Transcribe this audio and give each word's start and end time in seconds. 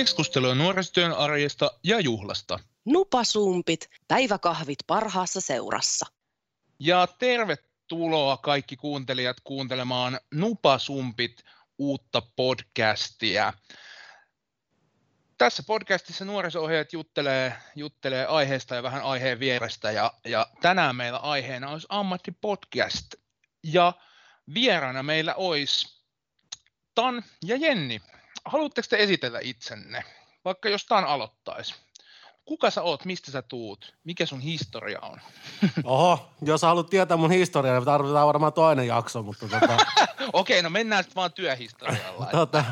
Keskustelua 0.00 0.54
nuorisotyön 0.54 1.12
arjesta 1.12 1.70
ja 1.84 2.00
juhlasta. 2.00 2.58
Nupasumpit, 2.84 3.90
päiväkahvit 4.08 4.78
parhaassa 4.86 5.40
seurassa. 5.40 6.06
Ja 6.78 7.06
tervetuloa 7.18 8.36
kaikki 8.36 8.76
kuuntelijat 8.76 9.36
kuuntelemaan 9.44 10.20
Nupasumpit 10.34 11.44
uutta 11.78 12.22
podcastia. 12.36 13.52
Tässä 15.38 15.62
podcastissa 15.62 16.24
nuoriso-ohjaajat 16.24 16.92
juttelee, 16.92 17.56
juttelee 17.76 18.26
aiheesta 18.26 18.74
ja 18.74 18.82
vähän 18.82 19.02
aiheen 19.02 19.40
vierestä 19.40 19.90
ja, 19.90 20.12
ja 20.24 20.46
tänään 20.60 20.96
meillä 20.96 21.18
aiheena 21.18 21.70
olisi 21.70 21.86
ammattipodcast 21.90 23.14
ja 23.64 23.92
vieraana 24.54 25.02
meillä 25.02 25.34
olisi 25.34 26.00
Tan 26.94 27.24
ja 27.44 27.56
Jenni. 27.56 28.00
Haluatteko 28.44 28.86
te 28.90 28.96
esitellä 28.96 29.38
itsenne? 29.42 30.04
Vaikka 30.44 30.68
jos 30.68 30.84
Tan 30.84 31.04
aloittaisi. 31.04 31.74
Kuka 32.44 32.70
sä 32.70 32.82
oot, 32.82 33.04
mistä 33.04 33.30
sä 33.30 33.42
tuut, 33.42 33.94
mikä 34.04 34.26
sun 34.26 34.40
historia 34.40 34.98
on? 35.02 35.20
Oho, 35.84 36.30
jos 36.42 36.62
haluat 36.62 36.90
tietää 36.90 37.16
mun 37.16 37.30
historiaa, 37.30 37.76
niin 37.78 37.84
tarvitaan 37.84 38.26
varmaan 38.26 38.52
toinen 38.52 38.86
jakso, 38.86 39.22
mutta 39.22 39.48
tota... 39.48 39.76
Okei, 40.32 40.62
no 40.62 40.70
mennään 40.70 41.04
sitten 41.04 41.16
vaan 41.16 41.32
työhistorialla. 41.32 42.26
tota, 42.26 42.64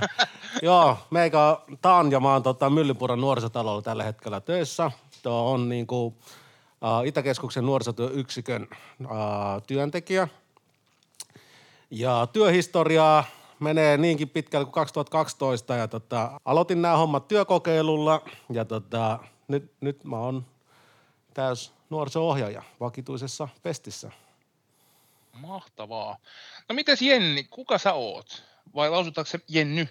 joo, 0.63 0.99
meikä 1.11 1.41
on 1.41 1.79
Tan 1.83 2.13
ja 2.13 2.21
mä 2.21 2.33
oon 2.33 2.43
tota, 2.43 2.71
Myllypuran 2.71 3.21
nuorisotalolla 3.21 3.83
tällä 3.83 4.05
hetkellä 4.05 4.41
töissä. 4.41 4.91
Tuo 5.23 5.53
on 5.53 5.69
niinku, 5.69 6.07
uh, 6.07 7.07
Itäkeskuksen 7.07 7.67
nuorisotyöyksikön 7.67 8.69
uh, 9.01 9.09
työntekijä. 9.67 10.29
Ja 11.91 12.29
työhistoriaa 12.33 13.25
menee 13.61 13.97
niinkin 13.97 14.29
pitkälle 14.29 14.65
kuin 14.65 14.73
2012 14.73 15.75
ja 15.75 15.89
tota, 15.89 16.41
aloitin 16.45 16.83
nämä 16.83 16.97
hommat 16.97 17.29
työkokeilulla 17.29 18.23
ja 18.53 18.65
tota, 18.65 19.19
nyt, 19.49 19.73
nyt 19.81 20.05
mä 20.05 20.17
oon 20.17 20.47
täys 21.35 21.73
nuoriso-ohjaaja 21.91 22.63
vakituisessa 22.81 23.49
pestissä. 23.63 24.11
Mahtavaa. 25.33 26.17
No 26.69 26.75
mites 26.75 27.03
Jenni, 27.03 27.45
kuka 27.45 27.79
sä 27.79 27.93
oot? 27.93 28.43
Vai 28.75 28.91
lausutaanko 28.91 29.31
se 29.31 29.41
Jenny? 29.49 29.89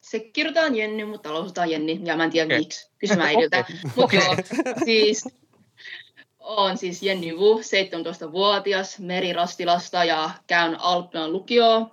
Se 0.00 0.20
kirjoitetaan 0.20 0.76
Jenny, 0.76 1.04
mutta 1.04 1.34
lausutaan 1.34 1.70
Jenni, 1.70 2.00
ja 2.04 2.16
mä 2.16 2.24
en 2.24 2.30
tiedä 2.30 2.46
okay. 2.46 2.58
miksi. 2.58 2.90
Kysy 2.98 3.20
äidiltä. 3.20 3.64
Mutta 3.96 4.16
joo, 4.16 4.36
siis 4.84 5.24
on 6.40 6.78
siis 6.78 7.02
Jenni 7.02 7.32
Wu, 7.32 7.58
17-vuotias, 7.58 8.98
merirastilasta 8.98 10.04
ja 10.04 10.30
käyn 10.46 10.80
Alppilan 10.80 11.32
lukioon 11.32 11.90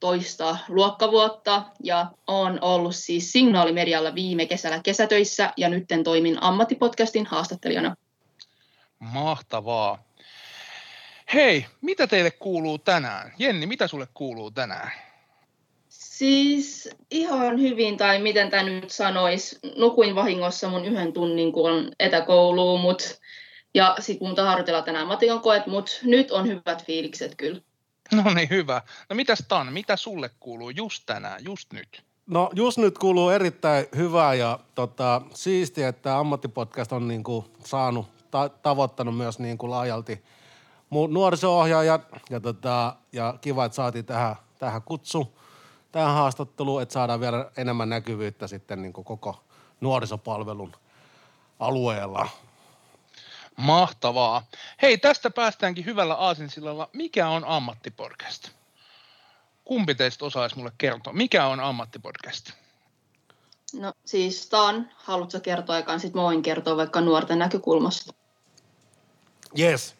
toista 0.00 0.58
luokkavuotta 0.68 1.62
ja 1.82 2.06
on 2.26 2.58
ollut 2.62 2.96
siis 2.96 3.32
Signaalimedialla 3.32 4.14
viime 4.14 4.46
kesällä 4.46 4.80
kesätöissä 4.82 5.52
ja 5.56 5.68
nyt 5.68 5.84
toimin 6.04 6.42
ammattipodcastin 6.42 7.26
haastattelijana. 7.26 7.96
Mahtavaa. 8.98 10.04
Hei, 11.34 11.66
mitä 11.80 12.06
teille 12.06 12.30
kuuluu 12.30 12.78
tänään? 12.78 13.32
Jenni, 13.38 13.66
mitä 13.66 13.88
sulle 13.88 14.08
kuuluu 14.14 14.50
tänään? 14.50 14.90
Siis 15.88 16.88
ihan 17.10 17.60
hyvin, 17.60 17.96
tai 17.96 18.18
miten 18.18 18.50
tämä 18.50 18.62
nyt 18.62 18.90
sanoisi, 18.90 19.58
nukuin 19.76 20.14
vahingossa 20.14 20.68
mun 20.68 20.84
yhden 20.84 21.12
tunnin, 21.12 21.52
kun 21.52 21.70
on 21.70 21.92
etäkoulu, 22.00 22.78
mut, 22.78 23.20
ja 23.74 23.96
sitten 24.00 24.28
mun 24.28 24.36
harjoitella 24.36 24.82
tänään 24.82 25.06
matikan 25.06 25.40
koet, 25.40 25.66
mutta 25.66 25.92
nyt 26.02 26.30
on 26.30 26.46
hyvät 26.46 26.84
fiilikset 26.84 27.34
kyllä. 27.34 27.60
No 28.12 28.34
niin, 28.34 28.50
hyvä. 28.50 28.82
No 29.10 29.16
mitäs 29.16 29.44
Tan, 29.48 29.72
mitä 29.72 29.96
sulle 29.96 30.30
kuuluu 30.40 30.70
just 30.70 31.02
tänään, 31.06 31.44
just 31.44 31.72
nyt? 31.72 32.04
No 32.26 32.50
just 32.54 32.78
nyt 32.78 32.98
kuuluu 32.98 33.30
erittäin 33.30 33.86
hyvää 33.96 34.34
ja 34.34 34.58
tota, 34.74 35.22
siistiä, 35.34 35.88
että 35.88 36.18
ammattipodcast 36.18 36.92
on 36.92 37.08
niinku 37.08 37.44
saanut, 37.64 38.06
ta- 38.30 38.48
tavoittanut 38.48 39.16
myös 39.16 39.38
niinku 39.38 39.70
laajalti 39.70 40.24
nuoriso-ohjaajat 41.10 42.02
ja, 42.30 42.40
tota, 42.40 42.96
ja 43.12 43.34
kiva, 43.40 43.64
että 43.64 43.76
saatiin 43.76 44.04
tähän, 44.04 44.36
tähän 44.58 44.82
kutsu, 44.82 45.38
tähän 45.92 46.14
haastatteluun, 46.14 46.82
että 46.82 46.92
saadaan 46.92 47.20
vielä 47.20 47.50
enemmän 47.56 47.88
näkyvyyttä 47.88 48.46
sitten 48.46 48.82
niinku 48.82 49.04
koko 49.04 49.44
nuorisopalvelun 49.80 50.72
alueella. 51.58 52.28
Mahtavaa. 53.56 54.42
Hei, 54.82 54.98
tästä 54.98 55.30
päästäänkin 55.30 55.84
hyvällä 55.84 56.14
aasinsillalla. 56.14 56.88
Mikä 56.92 57.28
on 57.28 57.44
ammattipodcast? 57.44 58.50
Kumpi 59.64 59.94
teistä 59.94 60.24
osaisi 60.24 60.56
mulle 60.56 60.72
kertoa? 60.78 61.12
Mikä 61.12 61.46
on 61.46 61.60
ammattipodcast? 61.60 62.50
No 63.74 63.92
siis 64.04 64.42
Stan, 64.42 64.90
haluatko 64.96 65.40
kertoa 65.40 65.78
ekaan, 65.78 66.00
sitten 66.00 66.22
voin 66.22 66.42
kertoa 66.42 66.76
vaikka 66.76 67.00
nuorten 67.00 67.38
näkökulmasta. 67.38 68.12
Yes. 69.58 69.94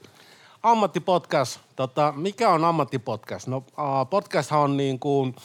Ammattipodcast. 0.62 1.61
Tota, 1.77 2.12
mikä 2.16 2.50
on 2.50 2.65
ammattipodcast? 2.65 3.47
No 3.47 3.56
uh, 3.56 3.65
podcast 4.11 4.53
on 4.53 4.77
niin 4.77 4.99
kuin 4.99 5.37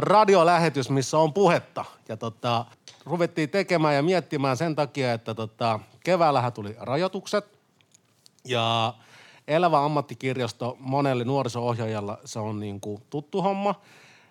radiolähetys, 0.00 0.90
missä 0.90 1.18
on 1.18 1.32
puhetta. 1.32 1.84
Ja 2.08 2.16
tota, 2.16 2.64
ruvettiin 3.06 3.50
tekemään 3.50 3.94
ja 3.94 4.02
miettimään 4.02 4.56
sen 4.56 4.76
takia, 4.76 5.12
että 5.12 5.34
tota, 5.34 5.80
keväällähän 6.04 6.52
tuli 6.52 6.76
rajoitukset 6.78 7.58
ja 8.44 8.94
elävä 9.48 9.84
ammattikirjasto 9.84 10.76
monelle 10.80 11.24
nuoriso-ohjaajalla 11.24 12.18
se 12.24 12.38
on 12.38 12.60
niin 12.60 12.80
kuin 12.80 13.02
tuttu 13.10 13.42
homma, 13.42 13.74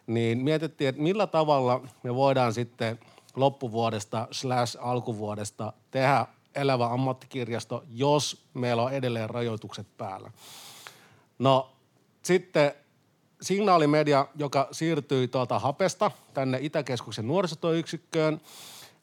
niin 0.08 0.38
mietittiin, 0.38 0.88
että 0.90 1.02
millä 1.02 1.28
tavalla 1.28 1.82
me 2.04 2.16
voidaan 2.16 2.54
sitten 2.54 3.00
loppuvuodesta 3.36 4.28
slash 4.32 4.78
alkuvuodesta 4.82 5.74
tehdä 5.92 6.26
elävä 6.56 6.86
ammattikirjasto, 6.86 7.84
jos 7.90 8.46
meillä 8.54 8.84
on 8.84 8.94
edelleen 8.94 9.30
rajoitukset 9.30 9.88
päällä. 9.98 10.32
No 11.40 11.72
sitten 12.24 12.74
signaalimedia, 13.46 14.28
joka 14.36 14.68
siirtyi 14.72 15.28
tuolta 15.28 15.60
Hapesta 15.60 16.12
tänne 16.34 16.58
Itäkeskuksen 16.62 17.28
nuorisotyöyksikköön, 17.28 18.42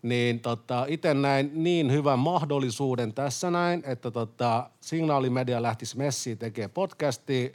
niin 0.02 0.40
tota, 0.40 0.86
itse 0.88 1.14
näin 1.14 1.50
niin 1.54 1.92
hyvän 1.92 2.18
mahdollisuuden 2.18 3.14
tässä 3.14 3.50
näin, 3.50 3.82
että 3.86 4.10
tota, 4.10 4.70
signaalimedia 4.80 5.62
lähtisi 5.62 5.98
messiin 5.98 6.38
tekemään 6.38 6.70
podcastia 6.70 7.50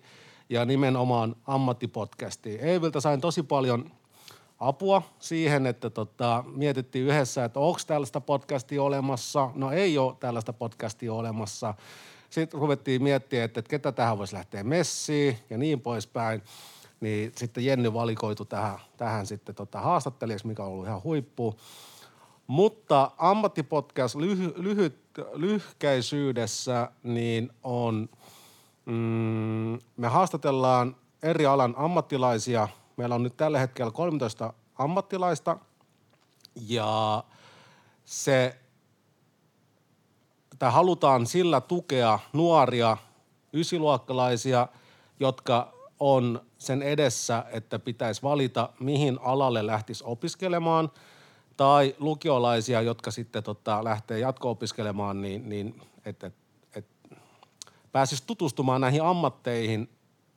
ja 0.49 0.65
nimenomaan 0.65 1.35
ammattipodcastia. 1.47 2.61
Eiviltä 2.61 2.99
sain 2.99 3.21
tosi 3.21 3.43
paljon 3.43 3.91
apua 4.59 5.01
siihen, 5.19 5.65
että 5.65 5.89
tota, 5.89 6.43
mietittiin 6.55 7.07
yhdessä, 7.07 7.45
että 7.45 7.59
onko 7.59 7.79
tällaista 7.87 8.21
podcastia 8.21 8.83
olemassa. 8.83 9.49
No 9.55 9.71
ei 9.71 9.97
ole 9.97 10.15
tällaista 10.19 10.53
podcastia 10.53 11.13
olemassa. 11.13 11.73
Sitten 12.29 12.59
ruvettiin 12.59 13.03
miettimään, 13.03 13.45
että, 13.45 13.59
että 13.59 13.69
ketä 13.69 13.91
tähän 13.91 14.17
voisi 14.17 14.35
lähteä 14.35 14.63
messiin 14.63 15.37
ja 15.49 15.57
niin 15.57 15.81
poispäin. 15.81 16.41
Niin 17.00 17.31
sitten 17.35 17.66
Jenny 17.66 17.94
valikoitu 17.94 18.46
tähän, 18.46 18.80
tähän 18.97 19.25
sitten 19.25 19.56
tota 19.56 19.81
haastattelijaksi, 19.81 20.47
mikä 20.47 20.63
on 20.63 20.72
ollut 20.72 20.85
ihan 20.85 21.03
huippu. 21.03 21.59
Mutta 22.47 23.12
ammattipodcast 23.18 24.16
lyhy, 24.16 24.53
lyhyt, 24.56 24.97
lyhkäisyydessä 25.34 26.91
niin 27.03 27.52
on, 27.63 28.09
mm, 28.85 29.80
me 29.97 30.08
haastatellaan 30.08 30.96
eri 31.24 31.46
alan 31.46 31.74
ammattilaisia. 31.78 32.68
Meillä 32.97 33.16
on 33.16 33.24
nyt 33.24 33.38
tällä 33.38 33.59
hetkellä 33.59 33.91
13 33.91 34.53
ammattilaista 34.75 35.58
ja 36.68 37.24
se, 38.06 38.56
että 40.53 40.72
halutaan 40.72 41.28
sillä 41.28 41.61
tukea 41.61 42.20
nuoria 42.34 42.97
ysiluokkalaisia, 43.53 44.67
jotka 45.20 45.73
on 46.00 46.47
sen 46.57 46.81
edessä, 46.81 47.45
että 47.51 47.79
pitäisi 47.79 48.21
valita, 48.21 48.69
mihin 48.79 49.19
alalle 49.21 49.67
lähtisi 49.67 50.03
opiskelemaan– 50.07 50.91
tai 51.57 51.95
lukiolaisia, 51.99 52.81
jotka 52.81 53.11
sitten 53.11 53.43
tota, 53.43 53.83
lähtee 53.83 54.19
jatko-opiskelemaan, 54.19 55.21
niin, 55.21 55.49
niin 55.49 55.81
että 56.05 56.27
et, 56.27 56.35
et 56.75 56.87
pääsisi 57.91 58.23
tutustumaan 58.27 58.81
näihin 58.81 59.03
ammatteihin 59.03 59.89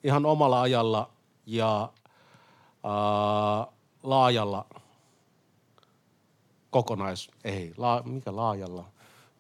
ihan 0.05 0.27
omalla 0.27 0.61
ajalla 0.61 1.11
ja 1.47 1.93
ää, 2.85 3.67
laajalla 4.03 4.67
kokonais... 6.71 7.31
Ei, 7.45 7.75
la, 7.77 8.03
mikä 8.05 8.37
laajalla 8.37 8.85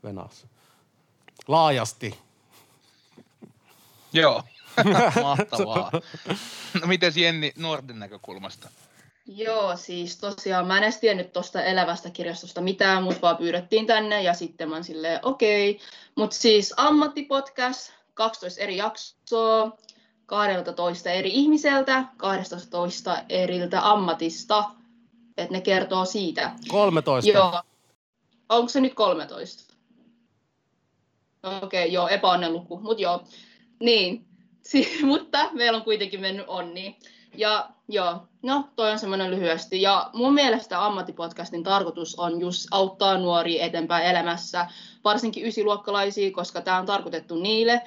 venas? 0.03 0.47
Laajasti. 1.49 2.19
Joo, 4.13 4.43
mahtavaa. 5.23 5.91
No 6.81 6.87
miten 6.87 7.13
Jenni 7.17 7.53
nuorten 7.57 7.99
näkökulmasta? 7.99 8.69
Joo, 9.27 9.77
siis 9.77 10.17
tosiaan 10.17 10.67
mä 10.67 10.77
en 10.77 10.83
edes 10.83 10.99
tiennyt 10.99 11.33
tuosta 11.33 11.63
elävästä 11.63 12.11
kirjastosta 12.11 12.61
mitään, 12.61 13.03
mutta 13.03 13.21
vaan 13.21 13.37
pyydettiin 13.37 13.87
tänne 13.87 14.23
ja 14.23 14.35
sitten 14.35 14.71
mä 14.71 14.83
silleen 14.83 15.21
okei. 15.23 15.71
Okay. 15.71 15.87
Mutta 16.15 16.37
siis 16.37 16.75
ammattipodcast, 16.77 17.93
12 18.15 18.61
eri 18.61 18.77
jaksoa, 18.77 19.77
12 20.27 21.11
eri 21.11 21.31
ihmiseltä, 21.33 22.05
12 22.17 23.25
eriltä 23.29 23.91
ammatista. 23.91 24.65
että 25.37 25.53
ne 25.53 25.61
kertoo 25.61 26.05
siitä. 26.05 26.53
13. 26.69 27.31
Joo. 27.31 27.63
Onko 28.49 28.69
se 28.69 28.81
nyt 28.81 28.95
13? 28.95 29.75
Okei, 31.43 31.63
okay, 31.63 31.87
joo, 31.87 32.09
epäonnen 32.09 32.53
luku, 32.53 32.81
mutta 32.81 33.03
joo. 33.03 33.25
Niin, 33.81 34.27
si- 34.63 34.99
mutta 35.07 35.51
meillä 35.53 35.77
on 35.77 35.85
kuitenkin 35.85 36.21
mennyt 36.21 36.45
onni. 36.49 36.99
Ja 37.37 37.69
joo, 37.89 38.17
no 38.43 38.65
toi 38.77 38.91
on 38.91 38.99
semmoinen 38.99 39.31
lyhyesti. 39.31 39.83
Ja 39.83 40.11
mun 40.13 40.35
mielestä 40.35 40.87
ammattipodcastin 40.87 41.63
tarkoitus 41.63 42.15
on 42.19 42.41
just 42.41 42.67
auttaa 42.71 43.19
nuoria 43.19 43.65
eteenpäin 43.65 44.07
elämässä, 44.07 44.67
varsinkin 45.05 45.47
ysiluokkalaisia, 45.47 46.31
koska 46.31 46.61
tämä 46.61 46.79
on 46.79 46.87
tarkoitettu 46.87 47.37
niille. 47.37 47.83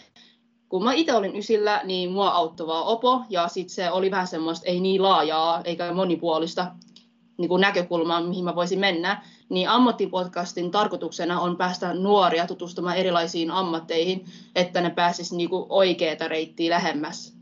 Kun 0.70 0.84
mä 0.84 0.94
itse 0.94 1.14
olin 1.14 1.36
ysillä, 1.36 1.82
niin 1.84 2.12
mua 2.12 2.30
auttavaa 2.30 2.84
opo, 2.84 3.22
ja 3.30 3.48
sitten 3.48 3.76
se 3.76 3.92
oli 3.92 4.12
vähän 4.12 4.28
semmoista 4.28 4.66
ei 4.66 4.80
niin 4.80 5.04
laajaa 5.04 5.62
eikä 5.66 5.94
monipuolista 5.94 6.72
niin 7.38 7.50
kuin 7.50 7.62
näkökulmaa, 7.62 8.22
mihin 8.22 8.46
mä 8.46 8.56
voisin 8.56 8.80
mennä, 8.80 9.24
niin 9.50 9.70
ammattipodcastin 9.70 10.72
tarkoituksena 10.72 11.40
on 11.40 11.58
päästä 11.58 11.94
nuoria 11.94 12.48
tutustumaan 12.48 12.98
erilaisiin 12.98 13.52
ammatteihin, 13.52 14.26
että 14.56 14.82
ne 14.82 14.90
pääsisivät 14.90 15.38
niin 15.38 15.50
oikeaa 15.70 16.28
reittiä 16.28 16.70
lähemmäs. 16.70 17.34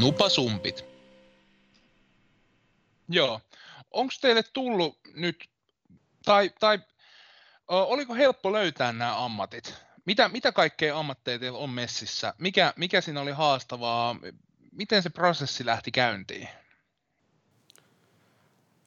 Nupasumpit. 0.00 0.84
Joo. 3.08 3.40
Onko 3.90 4.12
teille 4.20 4.42
tullut 4.42 4.98
nyt, 5.14 5.44
tai, 6.24 6.50
tai 6.60 6.78
oliko 7.68 8.14
helppo 8.14 8.52
löytää 8.52 8.92
nämä 8.92 9.24
ammatit? 9.24 9.74
Mitä, 10.04 10.28
mitä 10.28 10.52
kaikkea 10.52 10.98
ammatteja 10.98 11.38
teillä 11.38 11.58
on 11.58 11.70
messissä? 11.70 12.34
Mikä, 12.38 12.72
mikä 12.76 13.00
siinä 13.00 13.20
oli 13.20 13.32
haastavaa? 13.32 14.16
Miten 14.72 15.02
se 15.02 15.10
prosessi 15.10 15.66
lähti 15.66 15.90
käyntiin? 15.90 16.48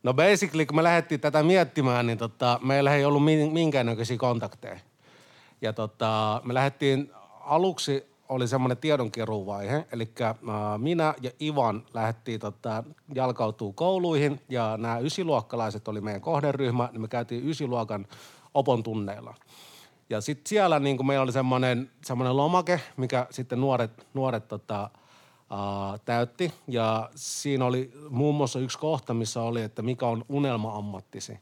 No 0.07 0.13
basically, 0.13 0.65
kun 0.65 0.75
me 0.75 0.83
lähdettiin 0.83 1.21
tätä 1.21 1.43
miettimään, 1.43 2.07
niin 2.07 2.17
tota, 2.17 2.59
meillä 2.63 2.95
ei 2.95 3.05
ollut 3.05 3.23
minkäännäköisiä 3.51 4.17
kontakteja. 4.17 4.79
Ja 5.61 5.73
tota, 5.73 6.41
me 6.45 6.53
lähdettiin 6.53 7.11
aluksi 7.39 8.03
oli 8.29 8.47
semmoinen 8.47 8.77
tiedonkeruuvaihe, 8.77 9.85
eli 9.91 10.09
äh, 10.21 10.35
minä 10.77 11.13
ja 11.21 11.31
Ivan 11.41 11.83
lähdettiin 11.93 12.39
tota, 12.39 12.83
jalkautuu 13.15 13.73
kouluihin 13.73 14.41
ja 14.49 14.77
nämä 14.77 14.99
ysiluokkalaiset 14.99 15.87
oli 15.87 16.01
meidän 16.01 16.21
kohderyhmä, 16.21 16.89
niin 16.91 17.01
me 17.01 17.07
käytiin 17.07 17.49
ysiluokan 17.49 18.07
opon 18.53 18.83
tunneilla. 18.83 19.33
Ja 20.09 20.21
sitten 20.21 20.49
siellä 20.49 20.79
niin 20.79 21.05
meillä 21.05 21.23
oli 21.23 21.31
semmoinen, 21.31 21.91
semmoinen 22.05 22.37
lomake, 22.37 22.81
mikä 22.97 23.27
sitten 23.29 23.61
nuoret, 23.61 24.07
nuoret 24.13 24.47
tota, 24.47 24.89
täytti. 26.05 26.53
Ja 26.67 27.09
siinä 27.15 27.65
oli 27.65 27.91
muun 28.09 28.35
muassa 28.35 28.59
yksi 28.59 28.79
kohta, 28.79 29.13
missä 29.13 29.41
oli, 29.41 29.61
että 29.61 29.81
mikä 29.81 30.05
on 30.05 30.25
unelma-ammattisi. 30.29 31.39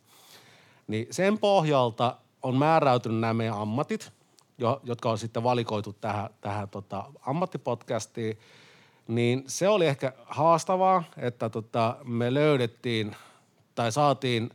Niin 0.88 1.08
sen 1.12 1.38
pohjalta 1.38 2.18
on 2.42 2.56
määräytynyt 2.56 3.20
nämä 3.20 3.34
meidän 3.34 3.58
ammatit, 3.58 4.12
jo, 4.58 4.82
jotka 4.84 5.10
on 5.10 5.18
sitten 5.18 5.44
valikoitu 5.44 5.94
tähän, 5.94 6.30
tähän 6.42 6.70
tota, 6.70 7.04
ammattipodcastiin. 7.22 8.38
Niin 9.08 9.44
se 9.48 9.70
oli 9.70 9.86
ehkä 9.86 10.14
haastavaa, 10.26 11.04
että 11.18 11.50
tota, 11.50 11.98
me 12.04 12.34
löydettiin 12.34 13.16
tai 13.76 13.92
saatiin, 13.92 14.50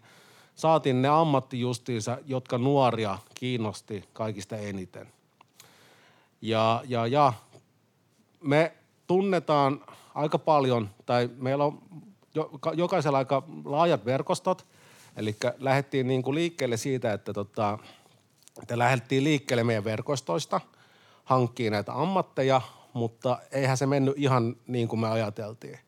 saatiin 0.54 1.02
ne 1.02 1.08
ammattijustiinsa, 1.08 2.18
jotka 2.26 2.58
nuoria 2.58 3.18
kiinnosti 3.34 4.04
kaikista 4.12 4.56
eniten. 4.56 5.12
Ja, 6.42 6.82
ja, 6.88 7.06
ja 7.06 7.32
me 8.40 8.72
tunnetaan 9.10 9.80
aika 10.14 10.38
paljon, 10.38 10.90
tai 11.06 11.30
meillä 11.36 11.64
on 11.64 11.82
jokaisella 12.74 13.18
aika 13.18 13.42
laajat 13.64 14.04
verkostot, 14.04 14.66
eli 15.16 15.36
lähdettiin 15.58 16.08
niin 16.08 16.22
kuin 16.22 16.34
liikkeelle 16.34 16.76
siitä, 16.76 17.12
että, 17.12 17.32
tota, 17.32 17.78
että 18.62 18.78
lähdettiin 18.78 19.24
liikkeelle 19.24 19.64
meidän 19.64 19.84
verkostoista, 19.84 20.60
hankkii 21.24 21.70
näitä 21.70 21.92
ammatteja, 21.92 22.60
mutta 22.92 23.38
eihän 23.52 23.76
se 23.76 23.86
mennyt 23.86 24.14
ihan 24.16 24.56
niin 24.66 24.88
kuin 24.88 25.00
me 25.00 25.08
ajateltiin. 25.08 25.78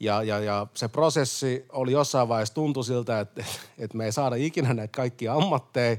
Ja, 0.00 0.22
ja, 0.22 0.38
ja 0.38 0.66
se 0.74 0.88
prosessi 0.88 1.66
oli 1.72 1.92
jossain 1.92 2.28
vaiheessa 2.28 2.54
tuntui 2.54 2.84
siltä, 2.84 3.20
että, 3.20 3.44
että 3.78 3.96
me 3.96 4.04
ei 4.04 4.12
saada 4.12 4.36
ikinä 4.36 4.74
näitä 4.74 4.96
kaikkia 4.96 5.34
ammatteja, 5.34 5.96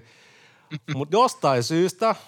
mutta 0.95 1.15
jostain 1.15 1.63
syystä– 1.63 2.15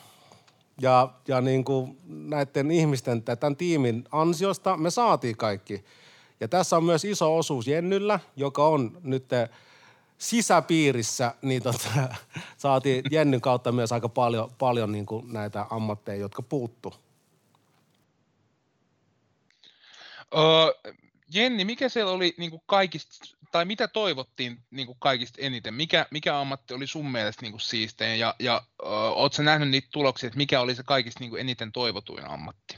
ja, 0.80 1.14
ja 1.28 1.42
niin 1.42 1.64
kuin 1.64 1.98
näiden 2.08 2.72
ihmisten, 2.72 3.24
tämän 3.24 3.56
tiimin 3.56 4.04
ansiosta 4.12 4.78
me 4.78 4.90
saatiin 4.90 5.38
kaikki. 5.38 5.86
Ja 6.40 6.48
tässä 6.48 6.78
on 6.78 6.84
myös 6.84 7.06
iso 7.06 7.38
osuus 7.38 7.68
Jennyllä, 7.68 8.20
joka 8.36 8.68
on 8.68 8.98
nyt 9.04 9.26
sisäpiirissä, 10.18 11.34
niin 11.42 11.64
tota, 11.64 11.90
saatiin 12.58 13.04
Jennyn 13.12 13.42
kautta 13.42 13.72
myös 13.72 13.92
aika 13.92 14.10
paljon, 14.10 14.52
paljon 14.58 14.92
niin 14.92 15.06
kuin 15.06 15.34
näitä 15.34 15.66
ammatteja, 15.70 16.22
jotka 16.22 16.42
puuttu. 16.42 16.94
Öö, 20.36 20.79
Jenni, 21.34 21.66
mikä 21.66 21.90
siellä 21.90 22.12
oli 22.12 22.34
niin 22.38 22.52
kuin 22.52 22.62
kaikista, 22.66 23.26
tai 23.52 23.66
mitä 23.66 23.88
toivottiin 23.88 24.58
niin 24.72 24.86
kuin 24.86 24.98
kaikista 25.00 25.42
eniten? 25.42 25.74
Mikä, 25.74 26.06
mikä 26.12 26.40
ammatti 26.40 26.74
oli 26.74 26.88
sun 26.88 27.12
mielestä 27.12 27.42
niin 27.42 27.52
kuin 27.52 27.62
siistein? 27.62 28.20
Ja, 28.20 28.36
ja 28.40 28.62
ootko 29.16 29.44
nähnyt 29.44 29.70
niitä 29.70 29.88
tuloksia, 29.92 30.28
että 30.28 30.38
mikä 30.38 30.62
oli 30.62 30.76
se 30.76 30.84
kaikista 30.84 31.20
niin 31.20 31.30
kuin 31.30 31.42
eniten 31.42 31.72
toivotuin 31.72 32.30
ammatti? 32.30 32.78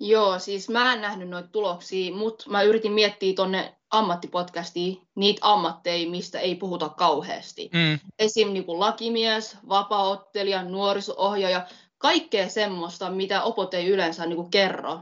Joo, 0.00 0.38
siis 0.38 0.68
mä 0.68 0.92
en 0.92 1.00
nähnyt 1.00 1.28
noita 1.28 1.48
tuloksia, 1.48 2.14
mutta 2.14 2.50
mä 2.50 2.62
yritin 2.62 2.92
miettiä 2.92 3.34
tuonne 3.34 3.76
ammattipodcastiin 3.90 5.00
niitä 5.14 5.40
ammatteja, 5.42 6.10
mistä 6.10 6.40
ei 6.40 6.54
puhuta 6.54 6.88
kauheasti. 6.88 7.70
Mm. 7.72 7.98
Esim. 8.18 8.52
Niin 8.52 8.64
kuin 8.64 8.80
lakimies, 8.80 9.56
vapaaottelija, 9.68 10.64
nuoriso-ohjaaja, 10.64 11.66
kaikkea 11.98 12.48
semmoista, 12.48 13.10
mitä 13.10 13.42
opot 13.42 13.74
ei 13.74 13.86
yleensä 13.86 14.26
niin 14.26 14.36
kuin 14.36 14.50
kerro. 14.50 15.00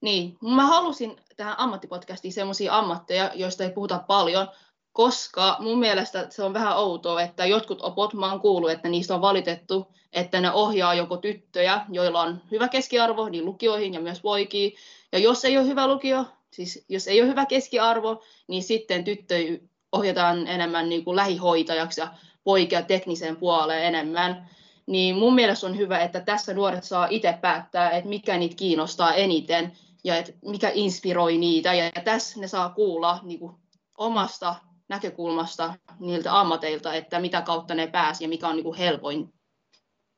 Niin, 0.00 0.36
mä 0.54 0.66
halusin 0.66 1.16
tähän 1.40 1.60
ammattipodcastiin 1.60 2.32
semmoisia 2.32 2.78
ammatteja, 2.78 3.30
joista 3.34 3.64
ei 3.64 3.70
puhuta 3.70 4.04
paljon, 4.06 4.48
koska 4.92 5.56
mun 5.60 5.78
mielestä 5.78 6.26
se 6.30 6.42
on 6.42 6.54
vähän 6.54 6.76
outoa, 6.76 7.22
että 7.22 7.46
jotkut 7.46 7.82
opot, 7.82 8.14
mä 8.14 8.30
oon 8.30 8.40
kuullut, 8.40 8.70
että 8.70 8.88
niistä 8.88 9.14
on 9.14 9.20
valitettu, 9.20 9.86
että 10.12 10.40
ne 10.40 10.52
ohjaa 10.52 10.94
joko 10.94 11.16
tyttöjä, 11.16 11.80
joilla 11.88 12.20
on 12.20 12.42
hyvä 12.50 12.68
keskiarvo, 12.68 13.28
niin 13.28 13.44
lukioihin 13.44 13.94
ja 13.94 14.00
myös 14.00 14.20
poikiin. 14.20 14.72
Ja 15.12 15.18
jos 15.18 15.44
ei 15.44 15.58
ole 15.58 15.66
hyvä 15.66 15.86
lukio, 15.86 16.24
siis 16.50 16.84
jos 16.88 17.08
ei 17.08 17.20
ole 17.20 17.30
hyvä 17.30 17.46
keskiarvo, 17.46 18.22
niin 18.48 18.62
sitten 18.62 19.04
tyttöjä 19.04 19.58
ohjataan 19.92 20.46
enemmän 20.46 20.88
niin 20.88 21.04
kuin 21.04 21.16
lähihoitajaksi 21.16 22.00
ja 22.00 22.08
poikia 22.44 22.82
tekniseen 22.82 23.36
puoleen 23.36 23.84
enemmän. 23.84 24.50
Niin 24.86 25.16
mun 25.16 25.34
mielestä 25.34 25.66
on 25.66 25.76
hyvä, 25.76 25.98
että 25.98 26.20
tässä 26.20 26.54
nuoret 26.54 26.84
saa 26.84 27.06
itse 27.10 27.38
päättää, 27.40 27.90
että 27.90 28.08
mikä 28.08 28.38
niitä 28.38 28.56
kiinnostaa 28.56 29.14
eniten 29.14 29.72
ja 30.04 30.16
et 30.16 30.36
mikä 30.44 30.70
inspiroi 30.74 31.38
niitä. 31.38 31.74
Ja, 31.74 31.90
tässä 32.04 32.40
ne 32.40 32.48
saa 32.48 32.70
kuulla 32.70 33.20
niin 33.22 33.40
kuin 33.40 33.56
omasta 33.98 34.56
näkökulmasta 34.88 35.74
niiltä 36.00 36.40
ammateilta, 36.40 36.94
että 36.94 37.20
mitä 37.20 37.42
kautta 37.42 37.74
ne 37.74 37.86
pääsi 37.86 38.24
ja 38.24 38.28
mikä 38.28 38.48
on 38.48 38.56
niin 38.56 38.64
kuin 38.64 38.78
helpoin 38.78 39.34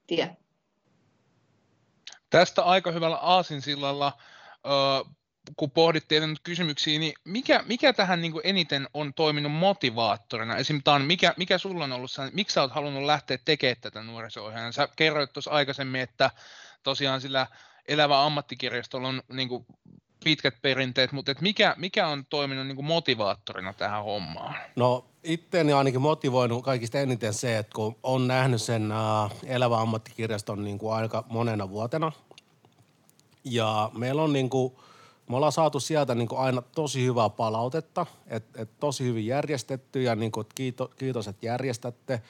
tie. 0.07 0.37
Tästä 2.31 2.62
aika 2.62 2.91
hyvällä 2.91 3.17
aasinsillalla, 3.17 4.12
kun 5.57 5.71
pohdittiin 5.71 6.31
nyt 6.31 6.41
kysymyksiä, 6.43 6.99
niin 6.99 7.12
mikä, 7.25 7.65
mikä 7.67 7.93
tähän 7.93 8.21
niin 8.21 8.33
kuin 8.33 8.47
eniten 8.47 8.89
on 8.95 9.15
toiminut 9.15 9.53
motivaattorina? 9.53 10.57
Esimerkiksi 10.57 10.99
mikä, 11.07 11.35
mikä 11.37 11.59
sulla 11.59 11.85
on 11.85 11.93
ollut, 11.93 12.11
miksi 12.33 12.55
sä 12.55 12.61
oot 12.61 12.73
halunnut 12.73 13.03
lähteä 13.03 13.39
tekemään 13.45 13.77
tätä 13.81 14.03
nuoriso 14.03 14.53
Sä 14.71 14.89
kerroit 14.97 15.33
tuossa 15.33 15.51
aikaisemmin, 15.51 16.01
että 16.01 16.31
tosiaan 16.83 17.21
sillä 17.21 17.47
elävä 17.89 18.25
ammattikirjastolla 18.25 19.09
on 19.09 19.23
niin 19.33 19.49
kuin 19.49 19.67
pitkät 20.25 20.55
perinteet, 20.62 21.12
mutta 21.12 21.33
et 21.33 21.41
mikä, 21.41 21.75
mikä 21.79 22.09
on 22.09 22.27
toiminut 22.27 22.67
niin 22.67 22.77
kuin 22.77 22.87
motivaattorina 22.87 23.73
tähän 23.73 24.05
hommaan? 24.05 24.55
No 24.77 25.05
itteeni 25.25 25.73
ainakin 25.73 26.01
motivoinut 26.01 26.65
kaikista 26.65 26.99
eniten 26.99 27.35
se, 27.35 27.59
että 27.59 27.73
kun 27.75 27.97
on 28.03 28.29
nähnyt 28.29 28.62
sen 28.62 28.93
uh, 28.93 29.33
elävä 29.45 29.81
ammattikirjaston 29.81 30.65
niin 30.65 30.79
kuin 30.79 30.95
aika 30.95 31.25
monena 31.29 31.71
vuotena 31.71 32.12
ja 33.45 33.91
meillä 33.95 34.23
on 34.23 34.33
niin 34.33 34.51
kuin, 34.51 34.73
me 35.29 35.37
ollaan 35.37 35.53
saatu 35.53 35.81
sieltä 35.81 36.15
niin 36.15 36.29
kuin 36.29 36.41
aina 36.41 36.62
tosi 36.62 37.05
hyvää 37.05 37.29
palautetta, 37.29 38.07
että 38.27 38.62
et 38.62 38.71
tosi 38.81 39.05
hyvin 39.05 39.27
järjestetty 39.27 40.03
ja 40.03 40.17
niin 40.17 40.33
kuin, 40.33 40.47
kiito, 40.55 40.91
kiitos, 40.99 41.29
että 41.29 41.47
järjestätte 41.47 42.23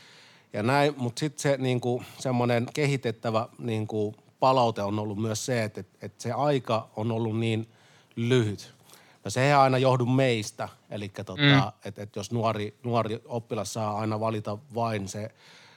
ja 0.53 0.63
näin, 0.63 0.95
mutta 0.97 1.21
sitten 1.21 1.43
se 1.43 1.57
niin 1.57 1.81
kuin, 1.81 2.05
semmoinen 2.19 2.67
kehitettävä 2.75 3.49
niin 3.59 3.87
kuin, 3.87 4.17
palaute 4.43 4.83
on 4.83 4.99
ollut 4.99 5.19
myös 5.19 5.47
se, 5.47 5.65
että, 5.65 5.81
että 5.81 6.23
se 6.23 6.33
aika 6.33 6.89
on 6.97 7.13
ollut 7.13 7.39
niin 7.39 7.69
lyhyt. 8.17 8.75
No 9.25 9.31
se 9.31 9.47
ei 9.47 9.53
aina 9.53 9.79
johdu 9.79 10.07
meistä, 10.07 10.69
eli 10.91 11.09
tota, 11.09 11.33
mm. 11.37 11.73
että, 11.85 12.03
että 12.03 12.19
jos 12.19 12.33
nuori, 12.33 12.79
nuori 12.83 13.23
oppilas 13.25 13.73
saa 13.73 13.99
aina 13.99 14.21
valita 14.21 14.59
vain 14.75 15.09
se 15.09 15.31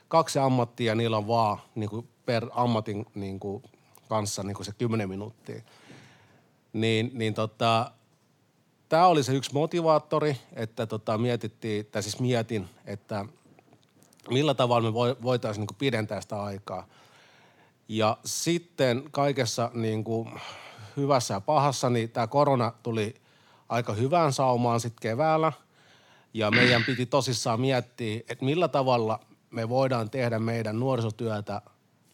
kaksi 0.08 0.40
ammattia, 0.40 0.96
niillä 0.96 1.18
on 1.18 1.28
vaan 1.28 1.58
niin 1.76 1.90
kuin 1.90 2.08
per 2.26 2.50
ammatin 2.54 3.06
niin 3.16 3.40
kuin, 3.40 3.64
kanssa 4.10 4.44
niin 4.44 4.56
kuin 4.56 4.66
se 4.66 4.74
kymmenen 4.78 5.10
minuuttia. 5.10 5.62
Niin, 6.74 7.12
niin 7.14 7.34
tota, 7.34 7.92
tämä 8.90 9.08
oli 9.08 9.24
se 9.24 9.34
yksi 9.34 9.54
motivaattori, 9.54 10.38
että 10.54 10.86
tota, 10.86 11.18
mietittiin, 11.18 11.86
tai 11.86 12.04
siis 12.04 12.20
mietin, 12.20 12.70
että 12.86 13.26
millä 14.30 14.54
tavalla 14.54 14.92
me 14.92 14.94
voitaisiin 15.24 15.68
niin 15.68 15.78
pidentää 15.78 16.22
sitä 16.22 16.44
aikaa. 16.44 16.88
Ja 17.88 18.18
sitten 18.26 19.04
kaikessa 19.12 19.72
niin 19.74 20.04
kuin 20.04 20.42
hyvässä 20.98 21.34
ja 21.34 21.42
pahassa, 21.42 21.90
niin 21.90 22.10
tämä 22.10 22.28
korona 22.28 22.72
tuli 22.84 23.16
aika 23.70 23.94
hyvään 23.94 24.34
saumaan 24.34 24.80
sitten 24.80 25.02
keväällä. 25.02 25.52
Ja 26.34 26.52
meidän 26.52 26.84
piti 26.84 27.06
tosissaan 27.06 27.62
miettiä, 27.62 28.22
että 28.30 28.46
millä 28.46 28.68
tavalla 28.68 29.20
me 29.50 29.70
voidaan 29.70 30.10
tehdä 30.10 30.40
meidän 30.40 30.80
nuorisotyötä 30.80 31.62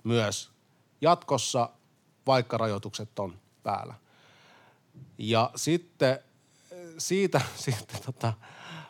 myös 0.04 0.52
jatkossa, 1.02 1.70
vaikka 2.28 2.58
rajoitukset 2.58 3.20
on 3.20 3.34
päällä. 3.64 3.94
Ja 5.18 5.52
sitten 5.56 6.20
siitä 6.98 7.42
sitten 7.66 8.02
tota, 8.06 8.34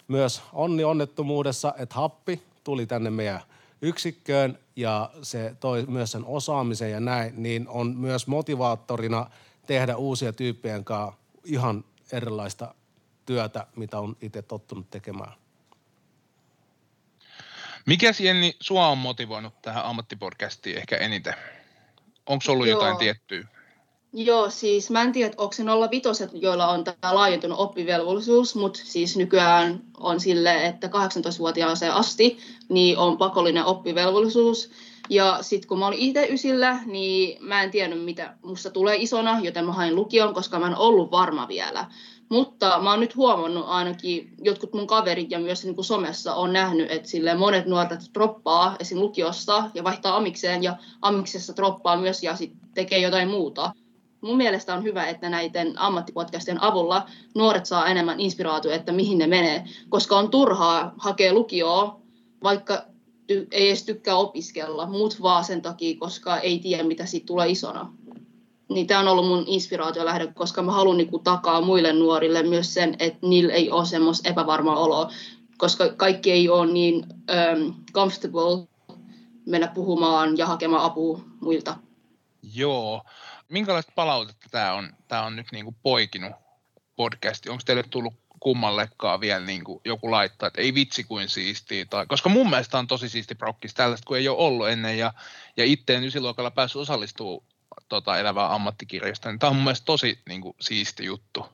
myös 0.07 0.41
onni 0.53 0.83
onnettomuudessa, 0.83 1.73
että 1.77 1.95
happi 1.95 2.43
tuli 2.63 2.85
tänne 2.85 3.09
meidän 3.09 3.41
yksikköön 3.81 4.59
ja 4.75 5.09
se 5.21 5.55
toi 5.59 5.85
myös 5.85 6.11
sen 6.11 6.25
osaamisen 6.25 6.91
ja 6.91 7.00
näin, 7.00 7.43
niin 7.43 7.67
on 7.67 7.97
myös 7.97 8.27
motivaattorina 8.27 9.29
tehdä 9.67 9.95
uusia 9.95 10.33
tyyppien 10.33 10.85
kanssa 10.85 11.21
ihan 11.43 11.83
erilaista 12.11 12.75
työtä, 13.25 13.67
mitä 13.75 14.00
on 14.00 14.17
itse 14.21 14.41
tottunut 14.41 14.89
tekemään. 14.89 15.33
Mikä 17.85 18.13
Jenni 18.19 18.55
sua 18.59 18.88
on 18.88 18.97
motivoinut 18.97 19.61
tähän 19.61 19.85
ammattipodcastiin 19.85 20.77
ehkä 20.77 20.97
eniten? 20.97 21.33
Onko 22.25 22.43
ollut 22.47 22.67
Joo. 22.67 22.79
jotain 22.79 22.97
tiettyä? 22.97 23.47
Joo, 24.13 24.50
siis 24.50 24.89
mä 24.89 25.01
en 25.01 25.12
tiedä, 25.12 25.34
onko 25.38 25.53
se 25.53 25.63
05, 25.91 26.24
joilla 26.34 26.68
on 26.68 26.84
tämä 26.84 27.15
laajentunut 27.15 27.60
oppivelvollisuus, 27.60 28.56
mutta 28.56 28.80
siis 28.84 29.18
nykyään 29.18 29.82
on 29.98 30.20
sille, 30.20 30.65
että 30.65 30.88
18-vuotiaaseen 30.88 31.94
asti 31.94 32.38
niin 32.70 32.98
on 32.98 33.18
pakollinen 33.18 33.65
oppivelvollisuus. 33.65 34.70
Ja 35.10 35.38
sitten 35.41 35.68
kun 35.68 35.80
mä 35.80 35.88
olin 35.88 36.00
itse 36.00 36.27
ysillä, 36.30 36.80
niin 36.86 37.38
mä 37.46 37.63
en 37.63 37.72
tiennyt, 37.72 38.03
mitä 38.03 38.36
musta 38.44 38.70
tulee 38.70 38.96
isona, 38.96 39.39
joten 39.39 39.65
mä 39.65 39.72
hain 39.72 39.96
lukion, 39.96 40.34
koska 40.34 40.60
mä 40.60 40.68
en 40.68 40.77
ollut 40.77 41.12
varma 41.12 41.48
vielä. 41.48 41.86
Mutta 42.30 42.80
mä 42.84 42.89
oon 42.89 43.00
nyt 43.00 43.15
huomannut 43.15 43.65
ainakin, 43.68 44.34
jotkut 44.41 44.74
mun 44.74 44.88
kaverit 44.88 45.32
ja 45.32 45.39
myös 45.39 45.63
niin 45.63 45.75
kuin 45.75 45.86
somessa 45.86 46.36
on 46.36 46.53
nähnyt, 46.53 46.91
että 46.91 47.10
sille 47.10 47.36
monet 47.36 47.65
nuoret 47.65 48.00
droppaa 48.13 48.75
esim. 48.80 49.00
lukiosta 49.00 49.70
ja 49.74 49.84
vaihtaa 49.84 50.18
amikseen 50.18 50.63
ja 50.63 50.75
amiksessa 51.01 51.56
droppaa 51.56 51.98
myös 51.98 52.24
ja 52.24 52.36
sitten 52.36 52.70
tekee 52.74 53.00
jotain 53.00 53.30
muuta 53.30 53.72
mun 54.22 54.38
mielestä 54.38 54.74
on 54.74 54.84
hyvä, 54.84 55.06
että 55.06 55.30
näiden 55.30 55.80
ammattipodcastien 55.80 56.63
avulla 56.63 57.06
nuoret 57.36 57.66
saa 57.66 57.88
enemmän 57.88 58.20
inspiraatiota, 58.20 58.75
että 58.75 58.92
mihin 58.92 59.18
ne 59.18 59.28
menee, 59.28 59.66
koska 59.90 60.18
on 60.18 60.32
turhaa 60.32 60.94
hakea 60.98 61.34
lukioa, 61.34 62.00
vaikka 62.44 62.86
ty- 63.32 63.48
ei 63.51 63.68
edes 63.68 63.84
tykkää 63.84 64.16
opiskella, 64.16 64.86
muut 64.86 65.22
vaan 65.22 65.44
sen 65.44 65.62
takia, 65.62 66.00
koska 66.00 66.38
ei 66.38 66.60
tiedä, 66.60 66.84
mitä 66.84 67.06
siitä 67.06 67.25
tulee 67.25 67.50
isona. 67.50 67.94
Niin 68.70 68.88
tämä 68.88 69.00
on 69.00 69.08
ollut 69.08 69.28
mun 69.28 69.44
inspiraatio 69.48 70.06
lähde, 70.06 70.28
koska 70.28 70.62
mä 70.62 70.72
haluan 70.72 70.98
niinku 70.98 71.20
takaa 71.20 71.62
muille 71.62 71.94
nuorille 71.94 72.44
myös 72.44 72.74
sen, 72.74 72.96
että 73.00 73.28
niillä 73.28 73.54
ei 73.54 73.72
ole 73.72 73.86
semmoista 73.86 74.30
epävarmaa 74.30 74.80
oloa, 74.80 75.12
koska 75.58 75.90
kaikki 75.90 76.32
ei 76.32 76.50
ole 76.50 76.72
niin 76.72 76.96
um, 76.96 77.74
comfortable 77.94 78.68
mennä 79.46 79.68
puhumaan 79.68 80.38
ja 80.38 80.46
hakemaan 80.46 80.84
apua 80.84 81.22
muilta. 81.42 81.75
Joo, 82.56 83.01
minkälaista 83.51 83.91
palautetta 83.96 84.48
tämä 84.51 84.74
on, 84.74 84.93
tämä 85.08 85.24
on 85.24 85.36
nyt 85.36 85.48
niin 85.51 85.65
kuin 85.65 85.75
poikinut 85.84 86.31
podcasti? 86.96 87.50
Onko 87.50 87.63
teille 87.65 87.84
tullut 87.84 88.13
kummallekaan 88.39 89.20
vielä 89.20 89.46
niin 89.46 89.63
kuin 89.63 89.81
joku 89.86 90.12
laittaa, 90.12 90.48
että 90.48 90.62
ei 90.62 90.74
vitsi 90.74 91.03
kuin 91.03 91.29
siistiä. 91.29 91.86
Tai, 91.86 92.05
koska 92.05 92.29
mun 92.29 92.50
mielestä 92.50 92.79
on 92.79 92.88
tosi 92.88 93.10
siisti 93.10 93.36
prokkis 93.36 93.74
tällaista, 93.74 94.05
kun 94.08 94.17
ei 94.17 94.27
ole 94.29 94.38
ollut 94.38 94.70
ennen 94.70 94.98
ja, 94.98 95.13
ja 95.58 95.65
itse 95.65 95.96
en 95.96 96.03
ysiluokalla 96.03 96.51
päässyt 96.51 96.81
osallistumaan 96.81 97.41
tota, 97.89 98.17
elävää 98.17 98.53
ammattikirjasta, 98.53 99.29
niin 99.29 99.39
tämä 99.39 99.50
on 99.50 99.55
mun 99.55 99.63
mielestä 99.63 99.86
tosi 99.86 100.20
niin 100.29 100.41
kuin, 100.41 100.55
siisti 100.60 101.05
juttu. 101.05 101.46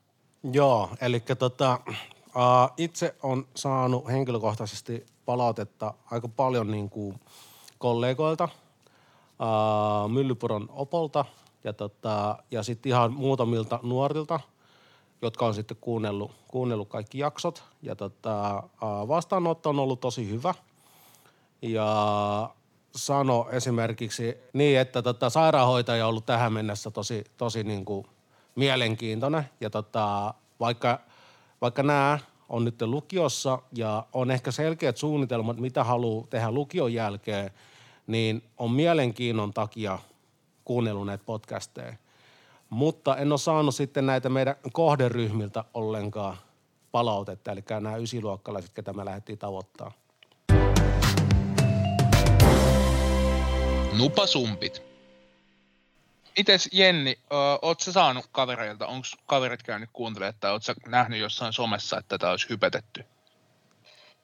Joo, 0.52 0.90
eli 1.02 1.20
tota, 1.20 1.80
uh, 1.88 2.74
itse 2.78 3.16
on 3.24 3.48
saanut 3.56 4.08
henkilökohtaisesti 4.08 5.06
palautetta 5.26 5.94
aika 6.12 6.28
paljon 6.28 6.72
niin 6.72 6.90
kuin 6.90 7.20
kollegoilta, 7.78 8.44
uh, 8.44 10.10
Myllypuron 10.12 10.70
Opolta– 10.70 11.26
ja, 11.64 11.74
tota, 11.74 12.38
ja 12.52 12.64
sitten 12.64 12.90
ihan 12.90 13.14
muutamilta 13.14 13.80
nuorilta, 13.84 14.40
jotka 15.22 15.46
on 15.46 15.54
sitten 15.54 15.78
kuunnellut, 15.82 16.32
kuunnellut 16.48 16.90
kaikki 16.90 17.20
jaksot. 17.20 17.64
Ja 17.82 17.96
tota, 17.96 18.64
vastaanotto 19.08 19.70
on 19.70 19.80
ollut 19.80 20.00
tosi 20.00 20.30
hyvä. 20.30 20.54
Ja 21.62 22.50
sano 22.96 23.48
esimerkiksi 23.52 24.38
niin, 24.54 24.80
että 24.80 25.02
tota, 25.02 25.30
sairaanhoitaja 25.30 26.06
on 26.06 26.10
ollut 26.10 26.26
tähän 26.26 26.54
mennessä 26.54 26.92
tosi, 26.92 27.24
tosi 27.38 27.64
niin 27.64 27.86
kuin 27.86 28.08
mielenkiintoinen. 28.56 29.50
Ja 29.62 29.70
tota, 29.70 30.34
vaikka, 30.60 31.00
vaikka 31.62 31.84
nämä 31.84 32.20
on 32.50 32.66
nyt 32.66 32.82
lukiossa 32.82 33.60
ja 33.74 34.06
on 34.14 34.32
ehkä 34.32 34.52
selkeät 34.52 34.98
suunnitelmat, 34.98 35.58
mitä 35.58 35.84
haluaa 35.84 36.28
tehdä 36.30 36.52
lukion 36.52 36.94
jälkeen, 36.94 37.52
niin 38.08 38.44
on 38.58 38.72
mielenkiinnon 38.72 39.54
takia 39.54 40.00
kuunnellut 40.68 41.06
näitä 41.06 41.24
podcasteja. 41.26 41.94
Mutta 42.70 43.18
en 43.18 43.32
ole 43.32 43.40
saanut 43.40 43.76
sitten 43.76 44.06
näitä 44.06 44.30
meidän 44.30 44.56
kohderyhmiltä 44.74 45.64
ollenkaan 45.74 46.38
palautetta, 46.92 47.52
eli 47.52 47.64
nämä 47.70 47.96
ysiluokkalaiset, 47.96 48.74
ketä 48.74 48.94
me 48.94 49.06
lähdettiin 49.06 49.38
tavoittaa. 49.38 49.92
Nupasumpit. 53.98 54.82
Mites 56.38 56.70
Jenni, 56.72 57.20
oot 57.62 57.80
sä 57.80 57.92
saanut 57.92 58.26
kavereilta, 58.32 58.88
onko 58.88 59.08
kaverit 59.26 59.64
käynyt 59.64 59.90
kuuntelemaan, 59.94 60.34
tai 60.40 60.52
oot 60.52 60.64
sä 60.64 60.76
nähnyt 60.88 61.20
jossain 61.20 61.54
somessa, 61.54 61.98
että 61.98 62.18
tätä 62.18 62.32
olisi 62.32 62.50
hypetetty? 62.50 63.06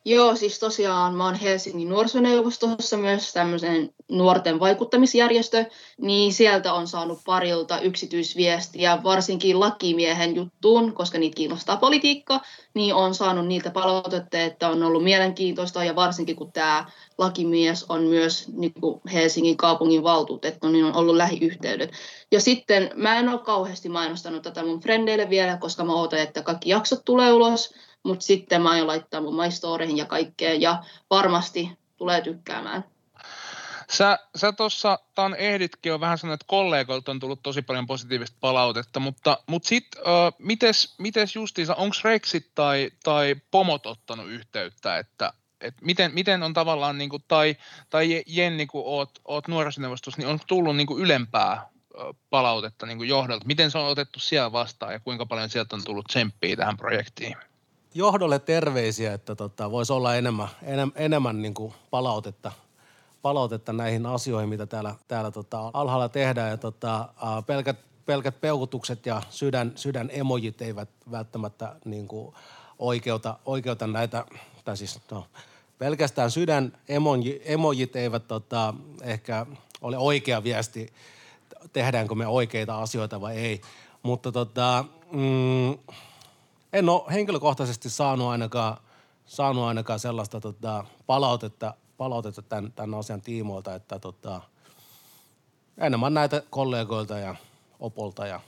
Joo, 0.05 0.35
siis 0.35 0.59
tosiaan 0.59 1.15
mä 1.15 1.25
oon 1.25 1.35
Helsingin 1.35 1.89
nuorisoneuvostossa 1.89 2.97
myös 2.97 3.33
tämmöisen 3.33 3.89
nuorten 4.11 4.59
vaikuttamisjärjestö, 4.59 5.65
niin 6.01 6.33
sieltä 6.33 6.73
on 6.73 6.87
saanut 6.87 7.19
parilta 7.25 7.79
yksityisviestiä, 7.79 9.03
varsinkin 9.03 9.59
lakimiehen 9.59 10.35
juttuun, 10.35 10.93
koska 10.93 11.17
niitä 11.17 11.35
kiinnostaa 11.35 11.77
politiikka, 11.77 12.41
niin 12.73 12.95
on 12.95 13.15
saanut 13.15 13.47
niiltä 13.47 13.71
palautetta, 13.71 14.37
että 14.37 14.69
on 14.69 14.83
ollut 14.83 15.03
mielenkiintoista 15.03 15.83
ja 15.83 15.95
varsinkin 15.95 16.35
kun 16.35 16.51
tämä 16.51 16.85
lakimies 17.17 17.85
on 17.89 18.03
myös 18.03 18.47
niin 18.47 18.73
kuin 18.73 19.01
Helsingin 19.13 19.57
kaupungin 19.57 20.03
valtuutettu, 20.03 20.67
niin 20.69 20.85
on 20.85 20.95
ollut 20.95 21.15
lähiyhteydet. 21.15 21.91
Ja 22.31 22.39
sitten 22.39 22.91
mä 22.95 23.19
en 23.19 23.29
ole 23.29 23.39
kauheasti 23.39 23.89
mainostanut 23.89 24.43
tätä 24.43 24.65
mun 24.65 24.79
frendeille 24.79 25.29
vielä, 25.29 25.57
koska 25.57 25.83
mä 25.83 25.93
ootan, 25.93 26.19
että 26.19 26.41
kaikki 26.41 26.69
jaksot 26.69 27.05
tulee 27.05 27.33
ulos, 27.33 27.73
mutta 28.03 28.25
sitten 28.25 28.61
mä 28.61 28.69
aion 28.69 28.87
laittaa 28.87 29.21
mun 29.21 29.35
maistoreihin 29.35 29.97
ja 29.97 30.05
kaikkeen 30.05 30.61
ja 30.61 30.83
varmasti 31.09 31.71
tulee 31.97 32.21
tykkäämään. 32.21 32.83
Sä, 33.89 34.19
sä 34.35 34.51
tuossa 34.51 34.99
tämän 35.15 35.35
ehditkin 35.35 35.93
on 35.93 35.99
vähän 35.99 36.17
sanoa, 36.17 36.33
että 36.33 36.45
kollegoilta 36.47 37.11
on 37.11 37.19
tullut 37.19 37.43
tosi 37.43 37.61
paljon 37.61 37.87
positiivista 37.87 38.37
palautetta, 38.39 38.99
mutta, 38.99 39.37
mutta 39.47 39.67
sitten 39.67 40.01
uh, 40.01 40.33
mites, 40.39 40.95
mites 40.97 41.35
justiinsa, 41.35 41.75
onko 41.75 41.95
Rexit 42.03 42.55
tai, 42.55 42.91
tai 43.03 43.35
Pomot 43.51 43.85
ottanut 43.85 44.27
yhteyttä, 44.27 44.97
että 44.97 45.33
et 45.61 45.73
miten, 45.81 46.13
miten 46.13 46.43
on 46.43 46.53
tavallaan, 46.53 46.97
niin 46.97 47.09
kuin, 47.09 47.23
tai, 47.27 47.55
tai 47.89 48.23
Jenni, 48.27 48.65
kun 48.67 48.83
oot, 48.85 49.19
oot 49.25 49.47
nuorisoneuvostossa, 49.47 50.21
niin 50.21 50.29
on 50.29 50.39
tullut 50.47 50.75
niin 50.75 50.87
kuin 50.87 51.03
ylempää 51.03 51.69
palautetta 52.29 52.85
niin 52.85 52.97
kuin 52.97 53.09
johdolta. 53.09 53.45
Miten 53.45 53.71
se 53.71 53.77
on 53.77 53.85
otettu 53.85 54.19
siellä 54.19 54.51
vastaan 54.51 54.93
ja 54.93 54.99
kuinka 54.99 55.25
paljon 55.25 55.49
sieltä 55.49 55.75
on 55.75 55.83
tullut 55.83 56.05
tsemppiä 56.05 56.55
tähän 56.55 56.77
projektiin? 56.77 57.35
Johdolle 57.93 58.39
terveisiä, 58.39 59.13
että 59.13 59.35
tota, 59.35 59.71
voisi 59.71 59.93
olla 59.93 60.15
enemmän, 60.15 60.47
enem, 60.63 60.91
enemmän 60.95 61.41
niin 61.41 61.53
kuin 61.53 61.73
palautetta, 61.89 62.51
palautetta 63.21 63.73
näihin 63.73 64.05
asioihin, 64.05 64.49
mitä 64.49 64.65
täällä, 64.65 64.95
täällä 65.07 65.31
tota, 65.31 65.71
alhaalla 65.73 66.09
tehdään. 66.09 66.49
Ja 66.49 66.57
tota, 66.57 67.09
pelkät, 67.47 67.77
pelkät 68.05 68.41
peukutukset 68.41 69.05
ja 69.05 69.21
sydän, 69.29 69.71
sydän 69.75 70.09
emojit 70.13 70.61
eivät 70.61 70.89
välttämättä 71.11 71.75
niin 71.85 72.07
kuin 72.07 72.35
oikeuta, 72.79 73.39
oikeuta 73.45 73.87
näitä, 73.87 74.25
tai 74.65 74.77
siis 74.77 74.99
no, 75.11 75.25
pelkästään 75.77 76.31
sydän 76.31 76.77
emoji, 76.89 77.41
emojit 77.45 77.95
eivät 77.95 78.27
tota, 78.27 78.73
ehkä 79.01 79.45
ole 79.81 79.97
oikea 79.97 80.43
viesti, 80.43 80.93
tehdäänkö 81.73 82.15
me 82.15 82.27
oikeita 82.27 82.81
asioita 82.81 83.21
vai 83.21 83.37
ei. 83.37 83.61
Mutta 84.03 84.31
tota, 84.31 84.85
mm, 85.11 85.77
en 86.73 86.89
ole 86.89 87.13
henkilökohtaisesti 87.13 87.89
saanut 87.89 88.27
ainakaan, 88.27 88.77
saanut 89.25 89.63
ainakaan 89.63 89.99
sellaista 89.99 90.39
tota, 90.39 90.85
palautetta, 91.05 91.73
palautetta 91.97 92.41
tämän, 92.41 92.71
tämän 92.71 92.99
asian 92.99 93.21
tiimoilta, 93.21 93.75
että 93.75 93.99
tota, 93.99 94.41
enemmän 95.77 96.13
näitä 96.13 96.43
kollegoilta 96.49 97.19
ja 97.19 97.35
opolta 97.79 98.27
ja 98.27 98.39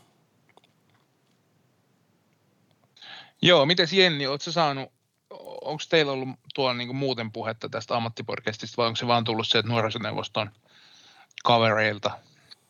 Joo, 3.41 3.65
miten 3.65 3.87
Jenni, 3.91 4.27
oletko 4.27 4.51
saanut, 4.51 4.91
onko 5.61 5.83
teillä 5.89 6.11
ollut 6.11 6.29
tuolla 6.55 6.73
niin 6.73 6.95
muuten 6.95 7.31
puhetta 7.31 7.69
tästä 7.69 7.95
ammattipodcastista 7.95 8.77
vai 8.77 8.87
onko 8.87 8.95
se 8.95 9.07
vaan 9.07 9.23
tullut 9.23 9.47
se, 9.47 9.59
että 9.59 9.71
nuorisoneuvoston 9.71 10.51
kavereilta 11.43 12.11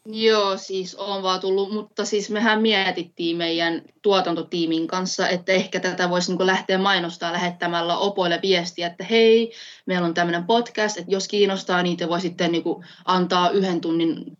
Joo, 0.07 0.57
siis 0.57 0.95
on 0.95 1.23
vaan 1.23 1.39
tullut, 1.39 1.71
mutta 1.71 2.05
siis 2.05 2.29
mehän 2.29 2.61
mietittiin 2.61 3.37
meidän 3.37 3.81
tuotantotiimin 4.01 4.87
kanssa, 4.87 5.29
että 5.29 5.51
ehkä 5.51 5.79
tätä 5.79 6.09
voisi 6.09 6.35
niin 6.35 6.47
lähteä 6.47 6.77
mainostaa 6.77 7.31
lähettämällä 7.33 7.97
opoille 7.97 8.39
viestiä, 8.41 8.87
että 8.87 9.03
hei, 9.03 9.51
meillä 9.85 10.07
on 10.07 10.13
tämmöinen 10.13 10.43
podcast, 10.43 10.97
että 10.97 11.11
jos 11.11 11.27
kiinnostaa, 11.27 11.83
niin 11.83 11.97
te 11.97 12.09
voi 12.09 12.21
sitten 12.21 12.51
niin 12.51 12.63
antaa 13.05 13.49
yhden 13.49 13.81
tunnin 13.81 14.37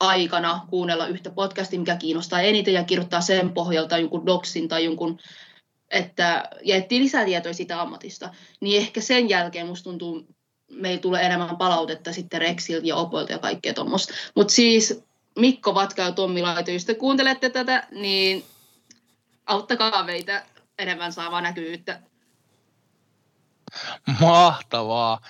aikana 0.00 0.60
kuunnella 0.70 1.06
yhtä 1.06 1.30
podcastia, 1.30 1.78
mikä 1.78 1.96
kiinnostaa 1.96 2.40
eniten 2.40 2.74
ja 2.74 2.84
kirjoittaa 2.84 3.20
sen 3.20 3.52
pohjalta 3.52 3.98
jonkun 3.98 4.26
doksin 4.26 4.68
tai 4.68 4.84
jonkun, 4.84 5.18
että 5.90 6.48
ja 6.64 6.76
etsii 6.76 7.00
lisätietoja 7.00 7.54
sitä 7.54 7.80
ammatista. 7.80 8.30
Niin 8.60 8.78
ehkä 8.78 9.00
sen 9.00 9.28
jälkeen 9.28 9.66
musta 9.66 9.84
tuntuu, 9.84 10.26
meillä 10.70 11.00
tulee 11.00 11.26
enemmän 11.26 11.56
palautetta 11.56 12.12
sitten 12.12 12.40
Rexiltä 12.40 12.86
ja 12.86 12.96
Opoilta 12.96 13.32
ja 13.32 13.38
kaikkea 13.38 13.74
tuommoista. 13.74 14.14
Mutta 14.34 14.54
siis 14.54 15.07
Mikko 15.38 15.74
Vatka 15.74 16.02
ja 16.02 16.12
Tommi 16.12 16.42
Laito, 16.42 16.70
jos 16.70 16.84
te 16.84 16.94
kuuntelette 16.94 17.50
tätä, 17.50 17.86
niin 17.90 18.44
auttakaa 19.46 20.04
meitä 20.04 20.44
enemmän 20.78 21.12
saamaan 21.12 21.42
näkyvyyttä. 21.42 22.00
Mahtavaa. 24.20 25.20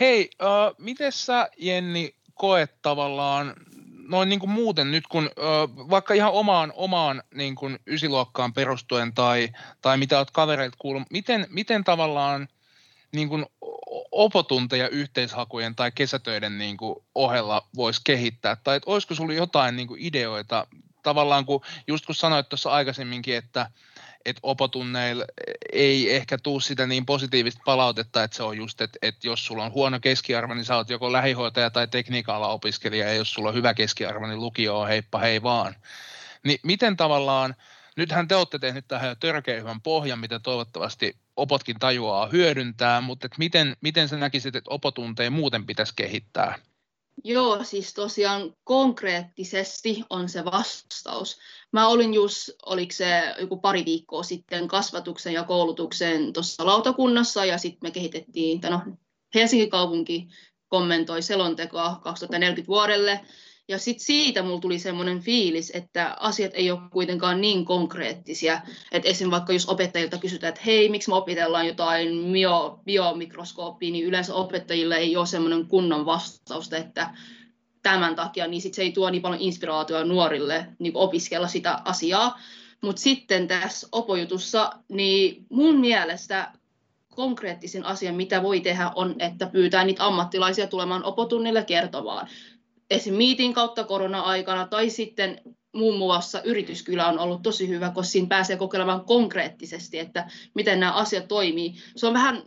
Hei, 0.00 0.30
äh, 0.42 0.74
miten 0.78 1.12
sä 1.12 1.48
Jenni 1.56 2.14
koet 2.34 2.82
tavallaan 2.82 3.54
noin 4.08 4.28
niin 4.28 4.40
kuin 4.40 4.50
muuten 4.50 4.90
nyt, 4.90 5.06
kun 5.06 5.24
äh, 5.24 5.88
vaikka 5.90 6.14
ihan 6.14 6.32
omaan, 6.32 6.72
omaan 6.76 7.22
niin 7.34 7.54
kuin 7.54 7.78
ysiluokkaan 7.86 8.52
perustuen 8.52 9.14
tai, 9.14 9.48
tai 9.80 9.96
mitä 9.96 10.18
olet 10.18 10.30
kavereilta 10.30 10.76
kuullut, 10.78 11.10
miten, 11.10 11.46
miten 11.50 11.84
tavallaan 11.84 12.48
niin 13.12 13.28
kuin 13.28 13.46
opotunteja 14.12 14.88
yhteishakujen 14.88 15.74
tai 15.74 15.92
kesätöiden 15.92 16.58
niin 16.58 16.76
kuin 16.76 16.96
ohella 17.14 17.68
voisi 17.76 18.00
kehittää? 18.04 18.56
Tai 18.56 18.76
että 18.76 18.90
olisiko 18.90 19.14
sinulla 19.14 19.34
jotain 19.34 19.76
niin 19.76 19.88
kuin 19.88 20.00
ideoita, 20.02 20.66
tavallaan 21.02 21.44
kun, 21.44 21.60
just 21.86 22.06
kun 22.06 22.14
sanoit 22.14 22.48
tuossa 22.48 22.70
aikaisemminkin, 22.70 23.36
että, 23.36 23.70
että 24.24 24.40
opotunneilla 24.42 25.24
ei 25.72 26.16
ehkä 26.16 26.38
tuu 26.38 26.60
sitä 26.60 26.86
niin 26.86 27.06
positiivista 27.06 27.62
palautetta, 27.64 28.22
että 28.22 28.36
se 28.36 28.42
on 28.42 28.56
just, 28.56 28.80
että, 28.80 28.98
että 29.02 29.26
jos 29.26 29.46
sulla 29.46 29.64
on 29.64 29.72
huono 29.72 30.00
keskiarvo, 30.00 30.54
niin 30.54 30.64
sä 30.64 30.76
oot 30.76 30.90
joko 30.90 31.12
lähihoitaja 31.12 31.70
tai 31.70 31.88
tekniikalla 31.88 32.48
opiskelija, 32.48 33.06
ja 33.06 33.14
jos 33.14 33.32
sulla 33.32 33.48
on 33.48 33.54
hyvä 33.54 33.74
keskiarvo, 33.74 34.26
niin 34.26 34.40
lukio 34.40 34.80
on 34.80 34.88
heippa 34.88 35.18
hei 35.18 35.42
vaan. 35.42 35.74
Niin 36.44 36.58
miten 36.62 36.96
tavallaan, 36.96 37.54
nythän 37.98 38.28
te 38.28 38.36
olette 38.36 38.58
tehneet 38.58 38.88
tähän 38.88 39.08
jo 39.08 39.14
törkeän 39.14 39.60
hyvän 39.60 39.80
pohjan, 39.80 40.18
mitä 40.18 40.38
toivottavasti 40.38 41.16
opotkin 41.36 41.78
tajuaa 41.78 42.28
hyödyntää, 42.28 43.00
mutta 43.00 43.26
et 43.26 43.38
miten, 43.38 43.76
miten 43.80 44.08
sä 44.08 44.16
näkisit, 44.16 44.56
että 44.56 44.70
opotunteja 44.70 45.30
muuten 45.30 45.66
pitäisi 45.66 45.92
kehittää? 45.96 46.58
Joo, 47.24 47.64
siis 47.64 47.94
tosiaan 47.94 48.54
konkreettisesti 48.64 50.02
on 50.10 50.28
se 50.28 50.44
vastaus. 50.44 51.38
Mä 51.72 51.88
olin 51.88 52.14
just, 52.14 52.50
oliko 52.66 52.92
se 52.92 53.34
joku 53.40 53.56
pari 53.56 53.84
viikkoa 53.84 54.22
sitten 54.22 54.68
kasvatuksen 54.68 55.32
ja 55.32 55.44
koulutuksen 55.44 56.32
tuossa 56.32 56.66
lautakunnassa 56.66 57.44
ja 57.44 57.58
sitten 57.58 57.88
me 57.88 57.90
kehitettiin, 57.90 58.60
no 58.70 58.80
Helsingin 59.34 59.70
kaupunki 59.70 60.28
kommentoi 60.68 61.22
selontekoa 61.22 62.00
2040 62.02 62.68
vuodelle 62.68 63.20
ja 63.68 63.78
sitten 63.78 64.04
siitä 64.04 64.42
mulla 64.42 64.60
tuli 64.60 64.78
semmoinen 64.78 65.20
fiilis, 65.20 65.72
että 65.74 66.16
asiat 66.20 66.52
ei 66.54 66.70
ole 66.70 66.80
kuitenkaan 66.90 67.40
niin 67.40 67.64
konkreettisia. 67.64 68.60
Että 68.92 69.08
esim. 69.08 69.30
vaikka 69.30 69.52
jos 69.52 69.68
opettajilta 69.68 70.18
kysytään, 70.18 70.48
että 70.48 70.60
hei, 70.66 70.88
miksi 70.88 71.10
me 71.10 71.16
opitellaan 71.16 71.66
jotain 71.66 72.32
bio, 72.32 72.80
biomikroskooppia, 72.84 73.92
niin 73.92 74.04
yleensä 74.04 74.34
opettajille 74.34 74.96
ei 74.96 75.16
ole 75.16 75.26
semmoinen 75.26 75.66
kunnon 75.66 76.06
vastausta, 76.06 76.76
että 76.76 77.10
tämän 77.82 78.14
takia, 78.14 78.46
niin 78.46 78.60
sit 78.62 78.74
se 78.74 78.82
ei 78.82 78.92
tuo 78.92 79.10
niin 79.10 79.22
paljon 79.22 79.40
inspiraatioa 79.40 80.04
nuorille 80.04 80.66
niin 80.78 80.96
opiskella 80.96 81.48
sitä 81.48 81.80
asiaa. 81.84 82.40
Mutta 82.80 83.02
sitten 83.02 83.48
tässä 83.48 83.88
opojutussa, 83.92 84.72
niin 84.88 85.46
mun 85.50 85.80
mielestä 85.80 86.52
konkreettisin 87.14 87.84
asia, 87.84 88.12
mitä 88.12 88.42
voi 88.42 88.60
tehdä, 88.60 88.92
on, 88.94 89.14
että 89.18 89.46
pyytää 89.46 89.84
niitä 89.84 90.06
ammattilaisia 90.06 90.66
tulemaan 90.66 91.04
opotunnille 91.04 91.64
kertomaan 91.64 92.28
esim. 92.90 93.14
Meetin 93.14 93.54
kautta 93.54 93.84
korona-aikana 93.84 94.66
tai 94.66 94.90
sitten 94.90 95.40
muun 95.76 95.98
muassa 95.98 96.42
yrityskylä 96.42 97.08
on 97.08 97.18
ollut 97.18 97.42
tosi 97.42 97.68
hyvä, 97.68 97.90
koska 97.90 98.10
siinä 98.10 98.28
pääsee 98.28 98.56
kokeilemaan 98.56 99.04
konkreettisesti, 99.04 99.98
että 99.98 100.30
miten 100.54 100.80
nämä 100.80 100.92
asiat 100.92 101.28
toimii. 101.28 101.74
Se 101.96 102.06
on 102.06 102.14
vähän, 102.14 102.42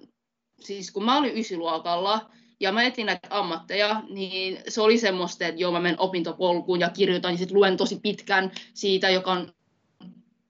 siis 0.59 0.91
kun 0.91 1.05
mä 1.05 1.17
olin 1.17 1.37
ysiluokalla 1.37 2.31
ja 2.59 2.71
mä 2.71 2.83
etin 2.83 3.05
näitä 3.05 3.27
ammatteja, 3.29 4.03
niin 4.09 4.59
se 4.67 4.81
oli 4.81 4.97
semmoista, 4.97 5.45
että 5.45 5.61
joo 5.61 5.71
mä 5.71 5.79
menen 5.79 5.99
opintopolkuun 5.99 6.79
ja 6.79 6.89
kirjoitan 6.89 7.31
ja 7.31 7.37
sitten 7.37 7.57
luen 7.57 7.77
tosi 7.77 7.99
pitkän 8.03 8.51
siitä, 8.73 9.09
joka 9.09 9.31
on 9.31 9.53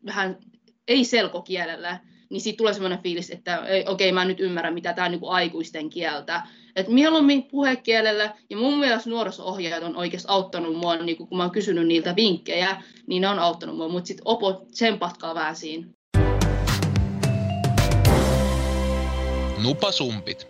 vähän 0.05 0.37
ei 0.87 1.05
selkokielellä, 1.05 1.99
niin 2.31 2.41
siitä 2.41 2.57
tulee 2.57 2.73
semmoinen 2.73 3.03
fiilis, 3.03 3.29
että 3.29 3.59
okei, 3.61 3.83
okay, 3.87 4.11
mä 4.11 4.25
nyt 4.25 4.39
ymmärrän, 4.39 4.73
mitä 4.73 4.93
tämä 4.93 5.05
on 5.05 5.11
niin 5.11 5.21
aikuisten 5.27 5.89
kieltä. 5.89 6.41
Et 6.75 6.87
mieluummin 6.87 7.43
puhekielellä, 7.43 8.35
ja 8.49 8.57
mun 8.57 8.79
mielestä 8.79 9.09
nuoriso-ohjaajat 9.09 9.83
on 9.83 9.95
oikeasti 9.95 10.27
auttanut 10.31 10.75
mua, 10.75 10.95
niin 10.95 11.17
kun 11.17 11.37
mä 11.37 11.43
oon 11.43 11.51
kysynyt 11.51 11.87
niiltä 11.87 12.15
vinkkejä, 12.15 12.83
niin 13.07 13.21
ne 13.21 13.27
on 13.27 13.39
auttanut 13.39 13.77
mua, 13.77 13.87
mutta 13.87 14.07
sitten 14.07 14.27
opo 14.27 14.65
tsempatkaa 14.71 15.35
vähän 15.35 15.55
siinä. 15.55 15.87
Nupasumpit. 19.63 20.47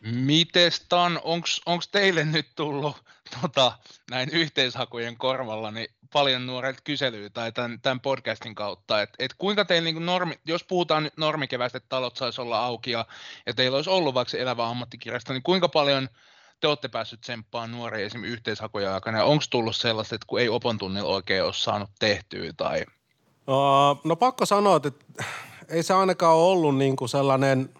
Mites 0.00 0.86
Tan, 0.88 1.20
onko 1.66 1.82
teille 1.92 2.24
nyt 2.24 2.46
tullut 2.56 2.96
tota, 3.42 3.72
näin 4.10 4.28
yhteishakujen 4.32 5.16
korvalla 5.16 5.70
niin 5.70 5.88
paljon 6.12 6.46
nuoret 6.46 6.80
kyselyä 6.80 7.30
tai 7.30 7.52
tämän, 7.52 7.80
tämän 7.80 8.00
podcastin 8.00 8.54
kautta, 8.54 9.02
että 9.02 9.16
et 9.18 9.34
kuinka 9.38 9.64
teillä 9.64 9.92
niin 9.92 10.06
normi, 10.06 10.34
jos 10.44 10.64
puhutaan 10.64 11.02
nyt 11.02 11.16
normikevästä, 11.16 11.78
että 11.78 11.88
talot 11.88 12.16
saisi 12.16 12.40
olla 12.40 12.64
auki 12.64 12.90
ja, 12.90 13.06
ja 13.46 13.54
teillä 13.54 13.76
olisi 13.76 13.90
ollut 13.90 14.14
vaikka 14.14 14.38
elävä 14.38 14.68
ammattikirjasto, 14.68 15.32
niin 15.32 15.42
kuinka 15.42 15.68
paljon 15.68 16.08
te 16.60 16.68
olette 16.68 16.88
päässyt 16.88 17.20
tsemppaan 17.20 17.72
nuoria 17.72 18.06
esimerkiksi 18.06 18.32
yhteishakuja 18.32 18.94
aikana, 18.94 19.24
onko 19.24 19.44
tullut 19.50 19.76
sellaista, 19.76 20.14
että 20.14 20.26
kun 20.26 20.40
ei 20.40 20.48
opon 20.48 20.78
tunnilla 20.78 21.08
oikein 21.08 21.44
ole 21.44 21.52
saanut 21.52 21.90
tehtyä 21.98 22.52
tai? 22.56 22.84
Uh, 23.46 24.00
no 24.04 24.16
pakko 24.16 24.46
sanoa, 24.46 24.76
että 24.76 24.90
ei 25.68 25.82
se 25.82 25.94
ainakaan 25.94 26.36
ollut 26.36 26.76
niin 26.76 26.96
kuin 26.96 27.08
sellainen, 27.08 27.70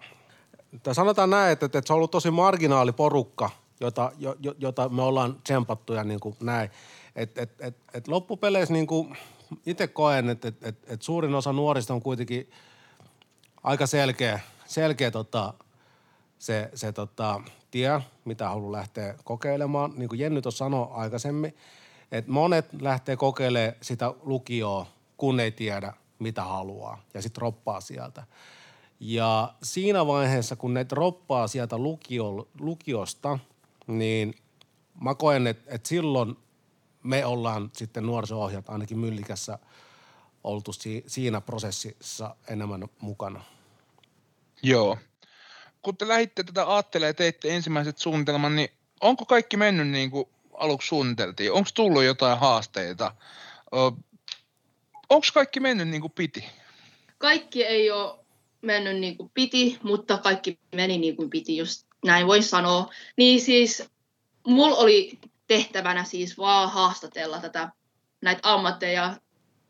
tai 0.83 0.95
sanotaan 0.95 1.29
näin, 1.29 1.51
että, 1.51 1.65
että 1.65 1.81
se 1.85 1.93
on 1.93 1.97
ollut 1.97 2.11
tosi 2.11 2.31
marginaaliporukka, 2.31 3.49
jota, 3.79 4.11
jo, 4.17 4.35
jota 4.57 4.89
me 4.89 5.01
ollaan 5.01 5.41
tsempattu 5.43 5.93
ja 5.93 6.03
niin 6.03 6.19
kuin 6.19 6.35
näin. 6.41 6.69
Et, 7.15 7.37
et, 7.37 7.61
et, 7.61 7.77
et 7.93 8.07
loppupeleissä 8.07 8.73
niin 8.73 8.87
kuin 8.87 9.17
itse 9.65 9.87
koen, 9.87 10.29
että 10.29 10.47
et, 10.47 10.63
et, 10.63 10.77
et 10.87 11.01
suurin 11.01 11.35
osa 11.35 11.53
nuorista 11.53 11.93
on 11.93 12.01
kuitenkin 12.01 12.51
aika 13.63 13.87
selkeä, 13.87 14.39
selkeä 14.65 15.11
tota, 15.11 15.53
se, 16.39 16.69
se 16.73 16.91
tota, 16.91 17.41
tie, 17.71 18.01
mitä 18.25 18.49
haluaa 18.49 18.71
lähteä 18.71 19.15
kokeilemaan. 19.23 19.93
Niin 19.95 20.09
kuin 20.09 20.19
Jenny 20.19 20.41
tuossa 20.41 20.65
sanoi 20.65 20.87
aikaisemmin, 20.91 21.55
että 22.11 22.31
monet 22.31 22.65
lähtee 22.81 23.15
kokeilemaan 23.15 23.75
sitä 23.81 24.13
lukioa, 24.23 24.85
kun 25.17 25.39
ei 25.39 25.51
tiedä, 25.51 25.93
mitä 26.19 26.43
haluaa, 26.43 27.01
ja 27.13 27.21
sitten 27.21 27.41
roppaa 27.41 27.81
sieltä. 27.81 28.23
Ja 28.99 29.53
siinä 29.63 30.07
vaiheessa, 30.07 30.55
kun 30.55 30.73
ne 30.73 30.85
droppaa 30.89 31.47
sieltä 31.47 31.77
lukio, 31.77 32.47
lukiosta, 32.59 33.39
niin 33.87 34.35
mä 35.01 35.15
koen, 35.15 35.47
että, 35.47 35.75
että 35.75 35.89
silloin 35.89 36.37
me 37.03 37.25
ollaan 37.25 37.71
sitten 37.73 38.05
nuoriso-ohjat 38.05 38.69
ainakin 38.69 38.99
Myllikässä 38.99 39.59
oltu 40.43 40.73
si- 40.73 41.03
siinä 41.07 41.41
prosessissa 41.41 42.35
enemmän 42.49 42.87
mukana. 43.01 43.43
Joo. 44.63 44.97
Kun 45.81 45.97
te 45.97 46.07
lähditte 46.07 46.43
tätä 46.43 46.65
aattelee 46.65 47.07
ja 47.07 47.13
teitte 47.13 47.55
ensimmäiset 47.55 47.97
suunnitelman, 47.97 48.55
niin 48.55 48.69
onko 49.01 49.25
kaikki 49.25 49.57
mennyt 49.57 49.87
niin 49.87 50.11
kuin 50.11 50.25
aluksi 50.53 50.87
suunniteltiin? 50.87 51.51
Onko 51.51 51.69
tullut 51.73 52.03
jotain 52.03 52.39
haasteita? 52.39 53.15
Onko 55.09 55.27
kaikki 55.33 55.59
mennyt 55.59 55.87
niin 55.87 56.01
kuin 56.01 56.13
piti? 56.13 56.45
Kaikki 57.17 57.65
ei 57.65 57.91
ole 57.91 58.19
mennyt 58.61 58.97
niin 58.99 59.17
kuin 59.17 59.31
piti, 59.33 59.79
mutta 59.83 60.17
kaikki 60.17 60.59
meni 60.75 60.97
niin 60.97 61.15
kuin 61.15 61.29
piti, 61.29 61.57
just 61.57 61.86
näin 62.05 62.27
voi 62.27 62.41
sanoa. 62.41 62.89
Niin 63.17 63.41
siis 63.41 63.89
mulla 64.47 64.77
oli 64.77 65.19
tehtävänä 65.47 66.03
siis 66.03 66.37
vaan 66.37 66.71
haastatella 66.71 67.39
tätä, 67.39 67.69
näitä 68.21 68.53
ammatteja. 68.53 69.15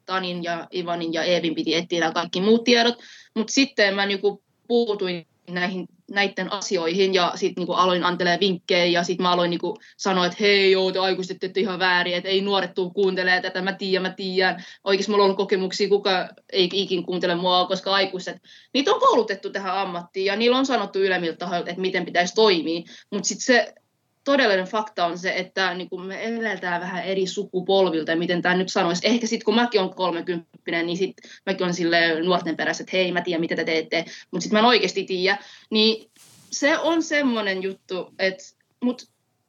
Tanin 0.06 0.44
ja 0.44 0.68
Ivanin 0.74 1.14
ja 1.14 1.24
Eevin 1.24 1.56
piti 1.56 1.76
etsiä 1.76 2.12
kaikki 2.12 2.42
muut 2.42 2.64
tiedot, 2.64 2.96
mutta 3.36 3.54
sitten 3.54 3.96
mä 3.96 4.06
niinku 4.06 4.44
puutuin 4.68 5.28
näihin 5.50 5.88
näiden 6.12 6.52
asioihin 6.52 7.14
ja 7.14 7.32
sitten 7.36 7.62
niinku 7.62 7.74
aloin 7.74 8.04
antelee 8.04 8.40
vinkkejä 8.40 8.86
ja 8.86 9.04
sitten 9.04 9.24
mä 9.24 9.32
aloin 9.32 9.50
niinku 9.50 9.78
sanoa, 9.98 10.26
että 10.26 10.38
hei 10.40 10.72
joo, 10.72 10.92
te 10.92 11.00
aikuiset 11.00 11.38
teette 11.40 11.60
ihan 11.60 11.80
väärin, 11.80 12.16
että 12.16 12.30
ei 12.30 12.42
nuoret 12.42 12.74
tuu 12.74 12.90
kuuntelemaan 12.90 13.42
tätä, 13.42 13.62
mä 13.62 13.74
tiedän, 13.74 14.02
mä 14.02 14.10
tiedän. 14.10 14.64
Oikeasti 14.84 15.12
mulla 15.12 15.24
on 15.24 15.26
ollut 15.26 15.38
kokemuksia, 15.38 15.90
kuka 15.90 16.30
ei 16.52 16.70
ikin 16.74 17.06
kuuntele 17.06 17.36
mua, 17.36 17.66
koska 17.66 17.94
aikuiset, 17.94 18.38
niitä 18.74 18.92
on 18.92 19.00
koulutettu 19.00 19.50
tähän 19.50 19.78
ammattiin 19.78 20.26
ja 20.26 20.36
niillä 20.36 20.58
on 20.58 20.66
sanottu 20.66 21.00
ylemmiltä 21.00 21.38
tahoilta, 21.38 21.70
että 21.70 21.82
miten 21.82 22.06
pitäisi 22.06 22.36
toimia, 22.36 22.82
mutta 23.12 23.28
sitten 23.28 23.46
se 23.46 23.74
todellinen 24.32 24.66
fakta 24.66 25.06
on 25.06 25.18
se, 25.18 25.34
että 25.36 25.74
niin 25.74 25.90
kuin 25.90 26.02
me 26.02 26.26
eletään 26.26 26.82
vähän 26.82 27.04
eri 27.04 27.28
sukupolvilta, 27.28 28.12
ja 28.12 28.18
miten 28.18 28.42
tämä 28.42 28.56
nyt 28.56 28.70
sanoisi. 28.70 29.08
Ehkä 29.08 29.28
sitten 29.28 29.46
kun 29.46 29.56
mäkin 29.56 29.82
olen 29.82 29.94
30, 29.94 30.48
niin 30.84 30.98
sitten 30.98 31.32
mäkin 31.46 31.64
olen 31.64 31.74
sille 31.74 32.22
nuorten 32.22 32.58
perässä, 32.58 32.82
että 32.82 32.98
hei, 32.98 33.12
mä 33.12 33.22
tiedän, 33.22 33.42
mitä 33.42 33.56
te 33.56 33.64
teette, 33.64 34.06
mutta 34.32 34.44
sitten 34.44 34.56
mä 34.56 34.60
en 34.60 34.66
oikeasti 34.66 35.04
tiedä. 35.04 35.38
Niin 35.70 36.12
se 36.52 36.78
on 36.78 37.04
semmoinen 37.04 37.64
juttu, 37.64 38.14
että 38.20 38.44
mut, 38.84 39.02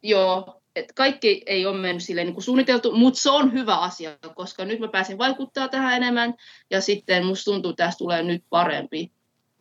joo, 0.03 0.61
että 0.77 0.95
kaikki 0.95 1.43
ei 1.47 1.67
ole 1.67 1.79
mennyt 1.79 2.03
silleen 2.03 2.27
niin 2.27 2.35
kuin 2.35 2.45
suunniteltu, 2.45 2.93
mutta 2.93 3.21
se 3.21 3.31
on 3.31 3.53
hyvä 3.53 3.77
asia, 3.77 4.19
koska 4.35 4.65
nyt 4.65 4.81
mä 4.81 4.89
pääsen 4.89 5.19
vaikuttaa 5.19 5.69
tähän 5.69 5.97
enemmän, 5.97 6.35
ja 6.71 6.81
sitten 6.81 7.27
musta 7.27 7.51
tuntuu, 7.51 7.71
että 7.71 7.85
tästä 7.85 7.99
tulee 7.99 8.23
nyt 8.23 8.45
parempi 8.51 9.13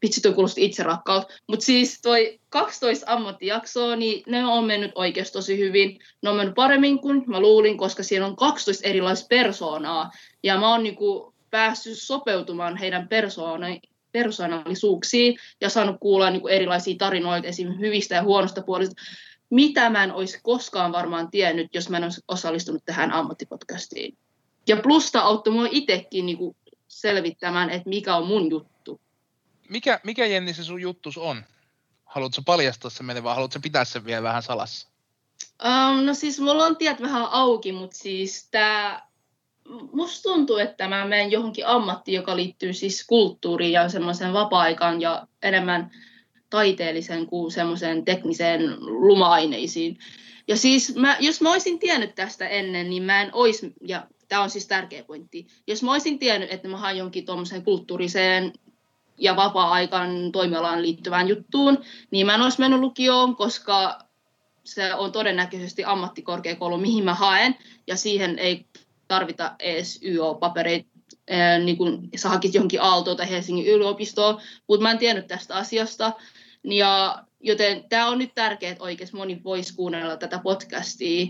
vitsi 0.01 0.21
toi 0.21 0.33
kuulosti 0.33 0.65
itse 0.65 0.83
rakkaut. 0.83 1.25
Mutta 1.47 1.65
siis 1.65 2.01
toi 2.01 2.39
12 2.49 3.05
ammattijaksoa, 3.13 3.95
niin 3.95 4.23
ne 4.27 4.45
on 4.45 4.65
mennyt 4.65 4.91
oikeasti 4.95 5.33
tosi 5.33 5.57
hyvin. 5.57 5.99
Ne 6.21 6.29
on 6.29 6.35
mennyt 6.35 6.55
paremmin 6.55 6.99
kuin 6.99 7.23
mä 7.27 7.39
luulin, 7.39 7.77
koska 7.77 8.03
siellä 8.03 8.27
on 8.27 8.35
12 8.35 8.87
erilaista 8.87 9.27
persoonaa. 9.27 10.11
Ja 10.43 10.57
mä 10.57 10.71
oon 10.71 10.83
niinku 10.83 11.33
päässyt 11.49 11.97
sopeutumaan 11.97 12.77
heidän 12.77 13.07
persoona, 13.07 13.67
persoonallisuuksiin 14.11 15.37
ja 15.61 15.69
saanut 15.69 15.95
kuulla 15.99 16.29
niinku 16.29 16.47
erilaisia 16.47 16.95
tarinoita 16.97 17.47
esim. 17.47 17.79
hyvistä 17.79 18.15
ja 18.15 18.23
huonosta 18.23 18.61
puolista, 18.61 19.01
mitä 19.49 19.89
mä 19.89 20.03
en 20.03 20.13
olisi 20.13 20.39
koskaan 20.43 20.91
varmaan 20.91 21.31
tiennyt, 21.31 21.67
jos 21.73 21.89
mä 21.89 21.97
en 21.97 22.03
olisi 22.03 22.21
osallistunut 22.27 22.83
tähän 22.85 23.11
ammattipodcastiin. 23.11 24.17
Ja 24.67 24.77
plusta 24.77 25.21
auttoi 25.21 25.53
mua 25.53 25.67
itsekin 25.71 26.25
niinku 26.25 26.55
selvittämään, 26.87 27.69
että 27.69 27.89
mikä 27.89 28.15
on 28.15 28.27
mun 28.27 28.49
juttu 28.49 29.01
mikä, 29.69 29.99
mikä 30.03 30.25
Jenni 30.25 30.53
se 30.53 30.63
sun 30.63 30.81
juttus 30.81 31.17
on? 31.17 31.43
Haluatko 32.05 32.41
paljastaa 32.41 32.91
se 32.91 33.03
meille 33.03 33.23
vai 33.23 33.35
haluatko 33.35 33.59
pitää 33.59 33.85
sen 33.85 34.05
vielä 34.05 34.23
vähän 34.23 34.43
salassa? 34.43 34.87
Um, 35.65 36.05
no 36.05 36.13
siis 36.13 36.39
mulla 36.39 36.65
on 36.65 36.77
tiet 36.77 37.01
vähän 37.01 37.25
auki, 37.31 37.71
mutta 37.71 37.97
siis 37.97 38.47
tää, 38.51 39.07
musta 39.91 40.29
tuntuu, 40.29 40.57
että 40.57 40.87
mä 40.87 41.05
menen 41.05 41.31
johonkin 41.31 41.67
ammattiin, 41.67 42.15
joka 42.15 42.35
liittyy 42.35 42.73
siis 42.73 43.05
kulttuuriin 43.07 43.71
ja 43.71 43.89
semmoisen 43.89 44.33
vapaa-aikaan 44.33 45.01
ja 45.01 45.27
enemmän 45.43 45.91
taiteellisen 46.49 47.25
kuin 47.25 47.51
semmoisen 47.51 48.05
tekniseen 48.05 48.61
luma-aineisiin. 48.79 49.97
Ja 50.47 50.57
siis 50.57 50.95
mä, 50.95 51.17
jos 51.19 51.41
mä 51.41 51.51
olisin 51.51 51.79
tiennyt 51.79 52.15
tästä 52.15 52.47
ennen, 52.47 52.89
niin 52.89 53.03
mä 53.03 53.21
en 53.21 53.29
olisi, 53.33 53.73
ja 53.81 54.07
tämä 54.27 54.41
on 54.41 54.49
siis 54.49 54.67
tärkeä 54.67 55.03
pointti, 55.03 55.47
jos 55.67 55.83
mä 55.83 55.91
olisin 55.91 56.19
tiennyt, 56.19 56.51
että 56.51 56.67
mä 56.67 56.77
haen 56.77 56.97
jonkin 56.97 57.25
tuommoiseen 57.25 57.63
kulttuuriseen 57.63 58.53
ja 59.17 59.35
vapaa-aikan 59.35 60.31
toimialaan 60.31 60.81
liittyvään 60.81 61.27
juttuun, 61.27 61.77
niin 62.11 62.25
mä 62.25 62.35
en 62.35 62.41
olisi 62.41 62.59
mennyt 62.59 62.79
lukioon, 62.79 63.35
koska 63.35 63.99
se 64.63 64.93
on 64.93 65.11
todennäköisesti 65.11 65.83
ammattikorkeakoulu, 65.85 66.77
mihin 66.77 67.03
mä 67.03 67.13
haen, 67.13 67.55
ja 67.87 67.95
siihen 67.95 68.39
ei 68.39 68.65
tarvita 69.07 69.55
edes 69.59 69.99
YO-papereita, 70.03 70.89
niin 71.63 71.77
kuin 71.77 72.09
sä 72.15 72.29
hakit 72.29 72.53
johonkin 72.53 72.81
Aalto 72.81 73.15
tai 73.15 73.29
Helsingin 73.29 73.67
yliopistoon, 73.67 74.39
mutta 74.67 74.83
mä 74.83 74.91
en 74.91 74.97
tiennyt 74.97 75.27
tästä 75.27 75.55
asiasta, 75.55 76.11
ja 76.63 77.23
joten 77.39 77.83
tämä 77.89 78.07
on 78.07 78.17
nyt 78.17 78.35
tärkeää, 78.35 78.71
että 78.71 78.83
oikeasti 78.83 79.17
moni 79.17 79.41
voisi 79.43 79.75
kuunnella 79.75 80.17
tätä 80.17 80.39
podcastia, 80.39 81.27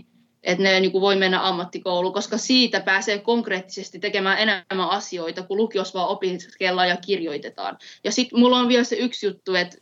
että 0.48 0.62
ne 0.62 0.80
niin 0.80 0.92
kuin 0.92 1.02
voi 1.02 1.16
mennä 1.16 1.48
ammattikouluun, 1.48 2.14
koska 2.14 2.38
siitä 2.38 2.80
pääsee 2.80 3.18
konkreettisesti 3.18 3.98
tekemään 3.98 4.38
enemmän 4.38 4.90
asioita, 4.90 5.42
kun 5.42 5.56
lukios 5.56 5.94
vaan 5.94 6.08
opiskellaan 6.08 6.88
ja 6.88 6.96
kirjoitetaan. 6.96 7.78
Ja 8.04 8.12
sitten 8.12 8.38
mulla 8.38 8.58
on 8.58 8.68
vielä 8.68 8.84
se 8.84 8.96
yksi 8.96 9.26
juttu, 9.26 9.54
että 9.54 9.76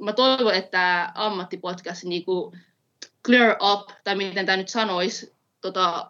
mä 0.00 0.12
toivon, 0.12 0.54
että 0.54 0.70
tämä 0.70 1.12
ammattipodcast 1.14 2.04
niin 2.04 2.24
kuin 2.24 2.58
clear 3.26 3.56
up, 3.60 3.90
tai 4.04 4.14
miten 4.14 4.46
tämä 4.46 4.56
nyt 4.56 4.68
sanoisi, 4.68 5.34
tota, 5.60 6.09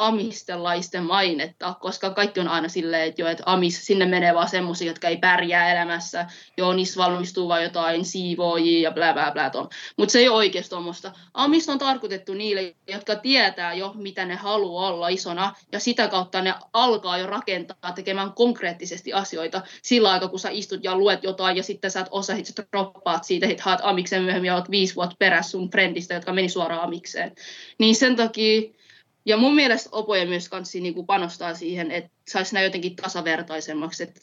amistelaisten 0.00 1.04
mainetta, 1.04 1.74
koska 1.80 2.10
kaikki 2.10 2.40
on 2.40 2.48
aina 2.48 2.68
silleen, 2.68 3.08
että, 3.08 3.22
jo, 3.22 3.28
että 3.28 3.42
amis, 3.46 3.86
sinne 3.86 4.06
menee 4.06 4.34
vaan 4.34 4.48
semmoisia, 4.48 4.88
jotka 4.88 5.08
ei 5.08 5.16
pärjää 5.16 5.72
elämässä, 5.72 6.26
joo, 6.56 6.72
niissä 6.72 7.00
valmistuu 7.00 7.48
vaan 7.48 7.62
jotain 7.62 8.04
siivoojia 8.04 8.88
ja 8.88 8.90
blä 8.90 9.12
blä 9.12 9.30
blä 9.32 9.50
Mutta 9.96 10.12
se 10.12 10.18
ei 10.18 10.28
ole 10.28 10.36
oikeasti 10.36 10.70
tuommoista. 10.70 11.12
Amis 11.34 11.68
on 11.68 11.78
tarkoitettu 11.78 12.34
niille, 12.34 12.74
jotka 12.88 13.16
tietää 13.16 13.74
jo, 13.74 13.92
mitä 13.96 14.24
ne 14.24 14.34
haluaa 14.34 14.88
olla 14.88 15.08
isona, 15.08 15.54
ja 15.72 15.80
sitä 15.80 16.08
kautta 16.08 16.42
ne 16.42 16.54
alkaa 16.72 17.18
jo 17.18 17.26
rakentaa 17.26 17.92
tekemään 17.94 18.32
konkreettisesti 18.32 19.12
asioita 19.12 19.62
sillä 19.82 20.10
aikaa, 20.10 20.28
kun 20.28 20.38
sä 20.38 20.48
istut 20.50 20.84
ja 20.84 20.96
luet 20.96 21.22
jotain, 21.22 21.56
ja 21.56 21.62
sitten 21.62 21.90
sä 21.90 22.00
et 22.00 22.08
osaa, 22.10 22.36
että 22.36 22.64
droppaat 22.72 23.24
siitä, 23.24 23.46
että 23.46 23.62
haet 23.62 23.80
amiksen 23.82 24.22
myöhemmin 24.22 24.48
ja 24.48 24.54
oot 24.54 24.70
viisi 24.70 24.94
vuotta 24.94 25.16
perässä 25.18 25.50
sun 25.50 25.70
friendistä, 25.70 26.14
jotka 26.14 26.32
meni 26.32 26.48
suoraan 26.48 26.82
amikseen. 26.82 27.32
Niin 27.78 27.94
sen 27.94 28.16
takia 28.16 28.79
ja 29.24 29.36
mun 29.36 29.54
mielestä 29.54 29.88
opoja 29.92 30.26
myös 30.26 30.48
kansi 30.48 30.80
niin 30.80 30.94
kuin 30.94 31.06
panostaa 31.06 31.54
siihen, 31.54 31.90
että 31.90 32.10
saisi 32.28 32.54
nämä 32.54 32.64
jotenkin 32.64 32.96
tasavertaisemmaksi, 32.96 34.02
että 34.02 34.20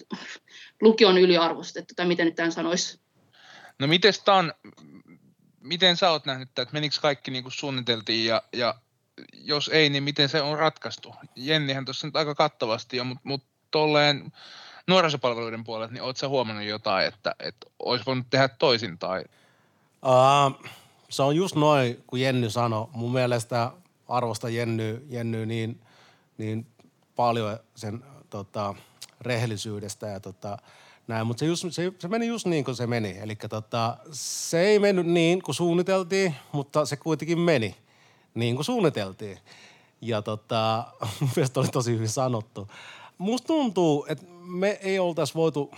lukio 0.82 1.10
on 1.10 1.18
yliarvostettu, 1.18 1.94
tai 1.96 2.06
miten 2.06 2.26
nyt 2.26 2.36
tämän 2.36 2.52
sanoisi. 2.52 3.00
No 3.80 3.88
miten 3.88 4.14
on, 4.28 4.54
miten 5.60 5.98
sä 5.98 6.10
oot 6.10 6.26
nähnyt, 6.26 6.50
että 6.50 6.68
menikö 6.72 6.96
kaikki 7.02 7.32
niin 7.32 7.44
kuin 7.44 7.54
suunniteltiin, 7.54 8.26
ja, 8.26 8.44
ja 8.54 8.76
jos 9.34 9.70
ei, 9.74 9.90
niin 9.90 10.04
miten 10.04 10.30
se 10.30 10.42
on 10.42 10.60
ratkaistu? 10.60 11.16
Jennihän 11.36 11.86
tuossa 11.86 12.08
nyt 12.08 12.16
aika 12.16 12.36
kattavasti 12.36 12.98
jo, 12.98 13.04
mutta 13.04 13.22
mut 13.24 13.44
tolleen 13.72 14.34
nuorisopalveluiden 14.88 15.64
puolelta, 15.64 15.94
niin 15.94 16.04
ootko 16.04 16.20
sä 16.20 16.28
huomannut 16.28 16.66
jotain, 16.66 17.08
että, 17.08 17.36
että 17.40 17.68
olisi 17.80 18.06
voinut 18.06 18.28
tehdä 18.30 18.48
toisin 18.48 18.98
tai? 18.98 19.24
Uh, 20.06 20.70
se 21.10 21.24
on 21.24 21.36
just 21.36 21.56
noin, 21.56 22.04
kun 22.08 22.20
Jenny 22.20 22.50
sanoi. 22.50 22.88
Mun 22.92 23.12
mielestä 23.12 23.72
arvostan 24.08 24.56
Jenny, 24.56 25.06
Jenny 25.10 25.46
niin, 25.46 25.82
niin 26.38 26.67
paljon 27.15 27.60
sen 27.76 28.04
tota, 28.30 28.76
rehellisyydestä 29.22 30.08
ja 30.08 30.20
tota, 30.20 30.58
näin, 31.08 31.28
mutta 31.28 31.39
se, 31.39 31.46
just, 31.46 31.65
se, 31.70 31.91
se, 32.00 32.08
meni 32.08 32.28
just 32.28 32.46
niin 32.46 32.65
kuin 32.65 32.76
se 32.76 32.88
meni. 32.88 33.17
Eli 33.20 33.36
tota, 33.36 33.98
se 34.12 34.60
ei 34.60 34.80
mennyt 34.80 35.06
niin 35.06 35.41
kuin 35.41 35.56
suunniteltiin, 35.56 36.36
mutta 36.52 36.86
se 36.86 36.96
kuitenkin 36.96 37.39
meni 37.39 37.76
niin 38.34 38.56
kuin 38.56 38.65
suunniteltiin. 38.65 39.38
Ja 40.02 40.22
tota, 40.22 40.86
mielestäni 41.36 41.62
oli 41.62 41.72
tosi 41.72 41.93
hyvin 41.93 42.10
sanottu. 42.10 42.67
Musta 43.17 43.48
tuntuu, 43.48 44.06
että 44.10 44.26
me 44.41 44.80
ei 44.82 45.00
oltaisi 45.00 45.34
voitu 45.34 45.72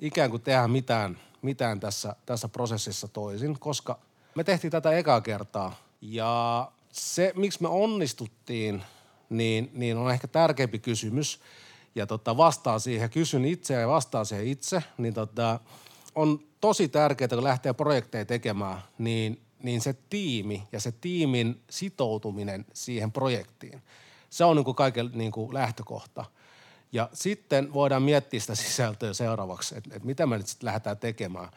ikään 0.00 0.30
kuin 0.30 0.42
tehdä 0.42 0.68
mitään, 0.68 1.18
mitään 1.42 1.80
tässä, 1.80 2.16
tässä 2.26 2.48
prosessissa 2.48 3.08
toisin, 3.08 3.58
koska 3.58 3.98
me 4.34 4.44
tehtiin 4.44 4.70
tätä 4.70 4.92
ekaa 4.92 5.20
kertaa. 5.20 5.76
Ja 6.00 6.72
se, 6.94 7.32
miksi 7.36 7.62
me 7.62 7.68
onnistuttiin, 7.68 8.82
niin, 9.30 9.70
niin 9.72 9.96
on 9.96 10.12
ehkä 10.12 10.28
tärkeämpi 10.28 10.78
kysymys. 10.78 11.40
Ja 11.94 12.06
tota, 12.06 12.36
vastaan 12.36 12.80
siihen, 12.80 13.10
kysyn 13.10 13.44
itse 13.44 13.74
ja 13.74 13.88
vastaan 13.88 14.26
siihen 14.26 14.46
itse, 14.46 14.82
niin 14.98 15.14
tota, 15.14 15.60
on 16.14 16.40
tosi 16.60 16.88
tärkeää, 16.88 17.28
kun 17.28 17.44
lähtee 17.44 17.72
projekteja 17.72 18.24
tekemään, 18.24 18.82
niin, 18.98 19.40
niin 19.62 19.80
se 19.80 19.94
tiimi 20.10 20.62
ja 20.72 20.80
se 20.80 20.92
tiimin 20.92 21.62
sitoutuminen 21.70 22.66
siihen 22.72 23.12
projektiin, 23.12 23.82
se 24.30 24.44
on 24.44 24.56
niin 24.56 24.64
kuin 24.64 24.74
kaiken 24.74 25.10
niin 25.14 25.32
kuin 25.32 25.54
lähtökohta. 25.54 26.24
Ja 26.92 27.08
sitten 27.12 27.72
voidaan 27.72 28.02
miettiä 28.02 28.40
sitä 28.40 28.54
sisältöä 28.54 29.12
seuraavaksi, 29.12 29.78
että, 29.78 29.90
että 29.96 30.06
mitä 30.06 30.26
me 30.26 30.36
nyt 30.36 30.46
sitten 30.46 30.66
lähdetään 30.66 30.98
tekemään. 30.98 31.48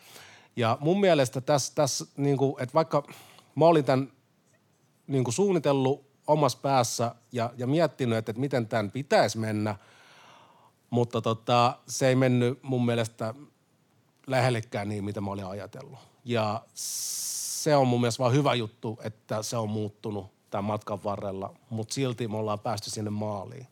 Ja 0.56 0.78
mun 0.82 1.00
mielestä 1.00 1.42
tässä, 1.42 1.76
tässä 1.76 2.06
niin 2.18 2.38
kuin, 2.38 2.64
että 2.64 2.74
vaikka 2.74 3.04
mä 3.56 3.66
olin 3.66 3.86
tämän 3.86 4.12
niin 5.08 5.24
kuin 5.24 5.34
suunnitellut 5.34 6.08
omassa 6.28 6.58
päässä 6.62 7.16
ja, 7.32 7.54
ja 7.58 7.68
miettinyt, 7.68 8.18
että, 8.18 8.32
että 8.32 8.40
miten 8.40 8.68
tämän 8.68 8.92
pitäisi 8.92 9.38
mennä, 9.38 9.76
mutta 10.90 11.22
tota, 11.22 11.78
se 11.88 12.08
ei 12.08 12.16
mennyt 12.16 12.64
mun 12.64 12.86
mielestä 12.86 13.34
lähellekään 14.28 14.90
niin, 14.90 15.04
mitä 15.04 15.22
mä 15.22 15.32
olin 15.32 15.46
ajatellut. 15.46 16.00
Ja 16.26 16.64
se 16.74 17.76
on 17.76 17.88
mun 17.88 18.02
mielestä 18.02 18.24
vaan 18.24 18.34
hyvä 18.34 18.54
juttu, 18.54 19.00
että 19.04 19.44
se 19.44 19.58
on 19.58 19.70
muuttunut 19.70 20.32
tämän 20.50 20.64
matkan 20.64 21.04
varrella, 21.04 21.54
mutta 21.70 21.94
silti 21.94 22.28
me 22.28 22.38
ollaan 22.38 22.60
päästy 22.60 22.90
sinne 22.90 23.10
maaliin. 23.10 23.68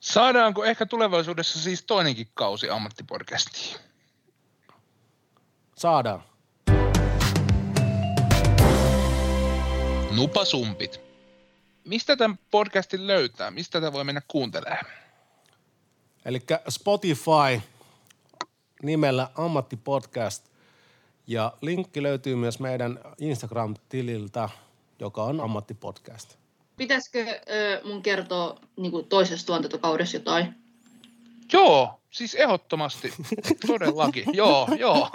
Saadaanko 0.00 0.64
ehkä 0.64 0.86
tulevaisuudessa 0.86 1.58
siis 1.62 1.82
toinenkin 1.82 2.28
kausi 2.34 2.70
ammattipodcastiin? 2.70 3.76
Saadaan. 5.76 6.22
Nupasumpit. 10.16 11.00
Mistä 11.84 12.16
tämän 12.16 12.38
podcastin 12.50 13.06
löytää? 13.06 13.50
Mistä 13.50 13.80
tätä 13.80 13.92
voi 13.92 14.04
mennä 14.04 14.22
kuuntelemaan? 14.28 14.86
Eli 16.24 16.40
Spotify, 16.68 17.60
nimellä 18.82 19.30
Ammattipodcast. 19.34 20.44
Ja 21.26 21.52
linkki 21.60 22.02
löytyy 22.02 22.36
myös 22.36 22.60
meidän 22.60 22.98
Instagram-tililtä, 23.18 24.48
joka 24.98 25.24
on 25.24 25.40
Ammattipodcast. 25.40 26.36
Pitäisikö 26.76 27.40
ö, 27.50 27.80
mun 27.84 28.02
kertoa 28.02 28.60
niin 28.76 28.92
kuin 28.92 29.06
toisessa 29.06 29.46
tuotantokaudessa 29.46 30.16
jotain? 30.16 30.63
Joo, 31.52 32.00
siis 32.10 32.34
ehdottomasti, 32.34 33.12
todellakin, 33.66 34.24
joo, 34.32 34.68
joo. 34.78 35.10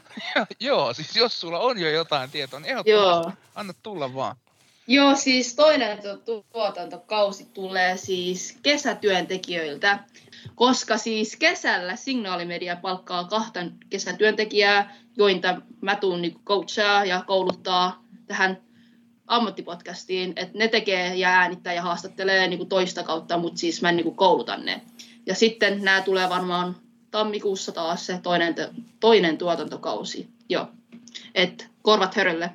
joo, 0.60 0.94
siis 0.94 1.16
jos 1.16 1.40
sulla 1.40 1.58
on 1.58 1.78
jo 1.78 1.90
jotain 1.90 2.30
tietoa, 2.30 2.60
niin 2.60 2.70
ehdottomasti, 2.70 3.28
joo. 3.28 3.32
anna 3.54 3.74
tulla 3.82 4.14
vaan. 4.14 4.36
Joo, 4.86 5.16
siis 5.16 5.54
toinen 5.54 5.98
tuotantokausi 6.52 7.44
tulee 7.44 7.96
siis 7.96 8.58
kesätyöntekijöiltä, 8.62 9.98
koska 10.54 10.98
siis 10.98 11.36
kesällä 11.36 11.96
Signaalimedia 11.96 12.76
palkkaa 12.76 13.24
kahta 13.24 13.60
kesätyöntekijää, 13.90 14.96
joita 15.16 15.60
mä 15.80 15.96
tuun 15.96 16.22
niin 16.22 16.40
coachaa 16.44 17.04
ja 17.04 17.24
kouluttaa 17.26 18.04
tähän 18.26 18.62
ammattipodcastiin, 19.26 20.32
että 20.36 20.58
ne 20.58 20.68
tekee 20.68 21.14
ja 21.14 21.28
äänittää 21.28 21.72
ja 21.72 21.82
haastattelee 21.82 22.48
niin 22.48 22.58
kuin 22.58 22.68
toista 22.68 23.02
kautta, 23.02 23.38
mutta 23.38 23.58
siis 23.58 23.82
mä 23.82 23.88
en 23.88 23.96
niin 23.96 24.04
kuin 24.04 24.16
kouluta 24.16 24.56
ne. 24.56 24.82
Ja 25.26 25.34
sitten 25.34 25.84
nämä 25.84 26.00
tulee 26.00 26.28
varmaan 26.28 26.76
tammikuussa 27.10 27.72
taas 27.72 28.06
se 28.06 28.18
toinen, 28.22 28.54
toinen 29.00 29.38
tuotantokausi. 29.38 30.28
Joo. 30.48 30.68
Et 31.34 31.70
korvat 31.82 32.14
hörölle. 32.14 32.50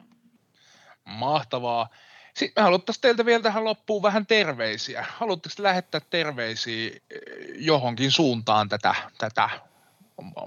Mahtavaa. 1.06 1.90
Sitten 2.34 2.62
me 2.62 2.66
haluttaisiin 2.66 3.02
teiltä 3.02 3.26
vielä 3.26 3.44
tähän 3.44 3.64
loppuun 3.64 4.04
vähän 4.04 4.26
terveisiä. 4.26 5.06
Haluatteko 5.10 5.56
lähettää 5.60 6.02
terveisiä 6.10 6.88
eh, 6.88 7.22
johonkin 7.56 8.12
suuntaan 8.12 8.70
tätä, 8.70 8.96
tätä 9.18 9.50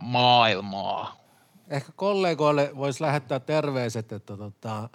maailmaa? 0.00 1.20
Ehkä 1.68 1.92
kollegoille 1.96 2.70
voisi 2.76 3.02
lähettää 3.02 3.40
terveiset, 3.40 4.12
että 4.12 4.36
tota, 4.36 4.88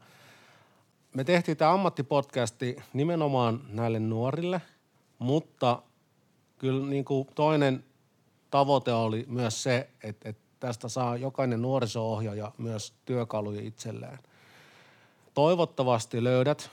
me 1.14 1.24
tehtiin 1.24 1.58
tämä 1.58 1.74
ammattipodcasti 1.74 2.76
nimenomaan 2.94 3.62
näille 3.70 4.00
nuorille, 4.00 4.62
mutta 5.20 5.82
kyllä 6.58 6.88
niin 6.88 7.06
kuin 7.06 7.28
toinen 7.36 7.84
tavoite 8.52 8.94
oli 8.94 9.26
myös 9.28 9.64
se, 9.64 9.90
että, 10.04 10.30
että 10.30 10.46
tästä 10.60 10.90
saa 10.90 11.18
jokainen 11.18 11.62
nuoriso-ohjaaja 11.62 12.52
myös 12.58 12.94
työkaluja 13.06 13.62
itselleen. 13.62 14.20
Toivottavasti 15.34 16.24
löydät 16.24 16.72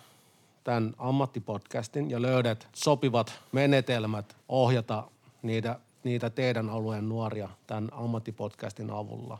tämän 0.65 0.95
ammattipodcastin 0.99 2.11
ja 2.11 2.23
löydät 2.23 2.69
sopivat 2.75 3.41
menetelmät 3.53 4.37
ohjata 4.49 5.05
niitä, 5.43 5.79
niitä 6.05 6.31
teidän 6.31 6.71
alueen 6.71 7.09
nuoria 7.09 7.49
tämän 7.67 7.89
ammattipodcastin 7.93 8.91
avulla. 8.91 9.39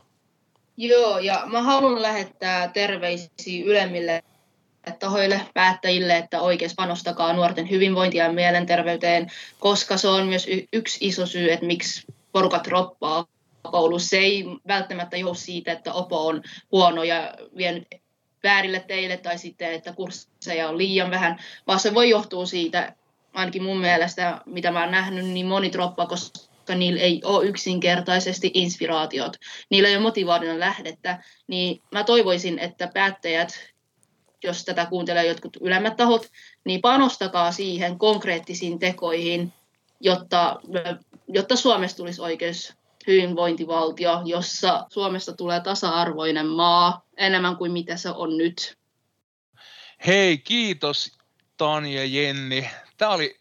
Joo, 0.77 1.19
ja 1.19 1.43
mä 1.45 1.61
haluan 1.61 2.01
lähettää 2.01 2.67
terveisiä 2.67 3.65
ylemmille 3.65 4.23
tahoille, 4.99 5.41
päättäjille, 5.53 6.17
että 6.17 6.41
oikeasti 6.41 6.75
panostakaa 6.75 7.33
nuorten 7.33 7.69
hyvinvointia 7.69 8.23
ja 8.23 8.31
mielenterveyteen, 8.31 9.31
koska 9.59 9.97
se 9.97 10.07
on 10.07 10.27
myös 10.27 10.47
yksi 10.73 10.97
iso 11.01 11.25
syy, 11.25 11.51
että 11.51 11.65
miksi 11.65 12.07
porukat 12.31 12.67
roppaa 12.67 13.25
koulussa. 13.61 14.09
Se 14.09 14.17
ei 14.17 14.45
välttämättä 14.67 15.17
johdu 15.17 15.33
siitä, 15.33 15.71
että 15.71 15.93
opo 15.93 16.27
on 16.27 16.41
huono 16.71 17.03
ja 17.03 17.33
vienyt 17.57 17.87
väärille 18.43 18.79
teille 18.79 19.17
tai 19.17 19.37
sitten, 19.37 19.73
että 19.73 19.93
kursseja 19.93 20.69
on 20.69 20.77
liian 20.77 21.11
vähän, 21.11 21.39
vaan 21.67 21.79
se 21.79 21.93
voi 21.93 22.09
johtua 22.09 22.45
siitä, 22.45 22.93
ainakin 23.33 23.63
mun 23.63 23.79
mielestä, 23.79 24.41
mitä 24.45 24.71
mä 24.71 24.81
oon 24.81 24.91
nähnyt, 24.91 25.25
niin 25.25 25.45
moni 25.45 25.71
droppa, 25.71 26.05
koska 26.05 26.75
niillä 26.75 27.01
ei 27.01 27.21
ole 27.23 27.45
yksinkertaisesti 27.45 28.51
inspiraatiot, 28.53 29.37
niillä 29.69 29.89
ei 29.89 29.95
ole 29.95 30.03
motivaation 30.03 30.59
lähdettä, 30.59 31.23
niin 31.47 31.81
mä 31.91 32.03
toivoisin, 32.03 32.59
että 32.59 32.89
päättäjät 32.93 33.72
jos 34.43 34.65
tätä 34.65 34.85
kuuntelee 34.85 35.27
jotkut 35.27 35.57
ylemmät 35.61 35.95
tahot, 35.97 36.29
niin 36.65 36.81
panostakaa 36.81 37.51
siihen 37.51 37.99
konkreettisiin 37.99 38.79
tekoihin, 38.79 39.53
jotta, 39.99 40.59
jotta 41.27 41.55
Suomesta 41.55 41.97
tulisi 41.97 42.21
oikeus 42.21 42.73
hyvinvointivaltio, 43.07 44.21
jossa 44.25 44.85
Suomesta 44.89 45.33
tulee 45.33 45.59
tasa-arvoinen 45.59 46.47
maa 46.47 47.05
enemmän 47.17 47.57
kuin 47.57 47.71
mitä 47.71 47.97
se 47.97 48.09
on 48.09 48.37
nyt. 48.37 48.77
Hei, 50.05 50.37
kiitos 50.37 51.17
Tani 51.57 51.95
ja 51.95 52.05
Jenni. 52.05 52.69
Tämä 52.97 53.11
oli 53.11 53.39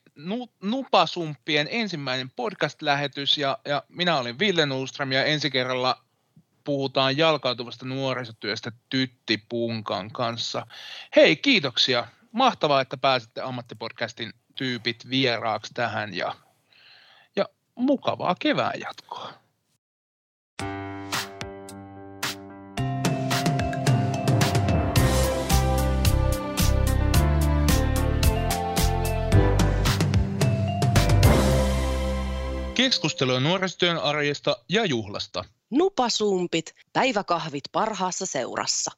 Nupasumppien 0.62 1.68
ensimmäinen 1.70 2.30
podcast-lähetys 2.36 3.38
ja, 3.38 3.58
ja 3.64 3.82
minä 3.88 4.18
olin 4.18 4.38
Ville 4.38 4.66
Nuström 4.66 5.12
ja 5.12 5.24
ensi 5.24 5.50
kerralla 5.50 6.04
puhutaan 6.64 7.16
jalkautuvasta 7.16 7.86
nuorisotyöstä 7.86 8.72
Tytti 8.88 9.44
Punkan 9.48 10.10
kanssa. 10.10 10.66
Hei, 11.16 11.36
kiitoksia. 11.36 12.06
Mahtavaa, 12.32 12.80
että 12.80 12.96
pääsitte 12.96 13.40
ammattipodcastin 13.40 14.32
tyypit 14.54 15.10
vieraaksi 15.10 15.74
tähän 15.74 16.14
ja, 16.14 16.34
ja 17.36 17.44
mukavaa 17.74 18.34
kevään 18.40 18.80
jatkoa. 18.80 19.32
Keskustelua 32.74 33.40
nuorisotyön 33.40 33.98
arjesta 33.98 34.56
ja 34.68 34.84
juhlasta. 34.84 35.44
Nupasumpit, 35.72 36.74
päiväkahvit 36.92 37.64
parhaassa 37.72 38.26
seurassa. 38.26 38.92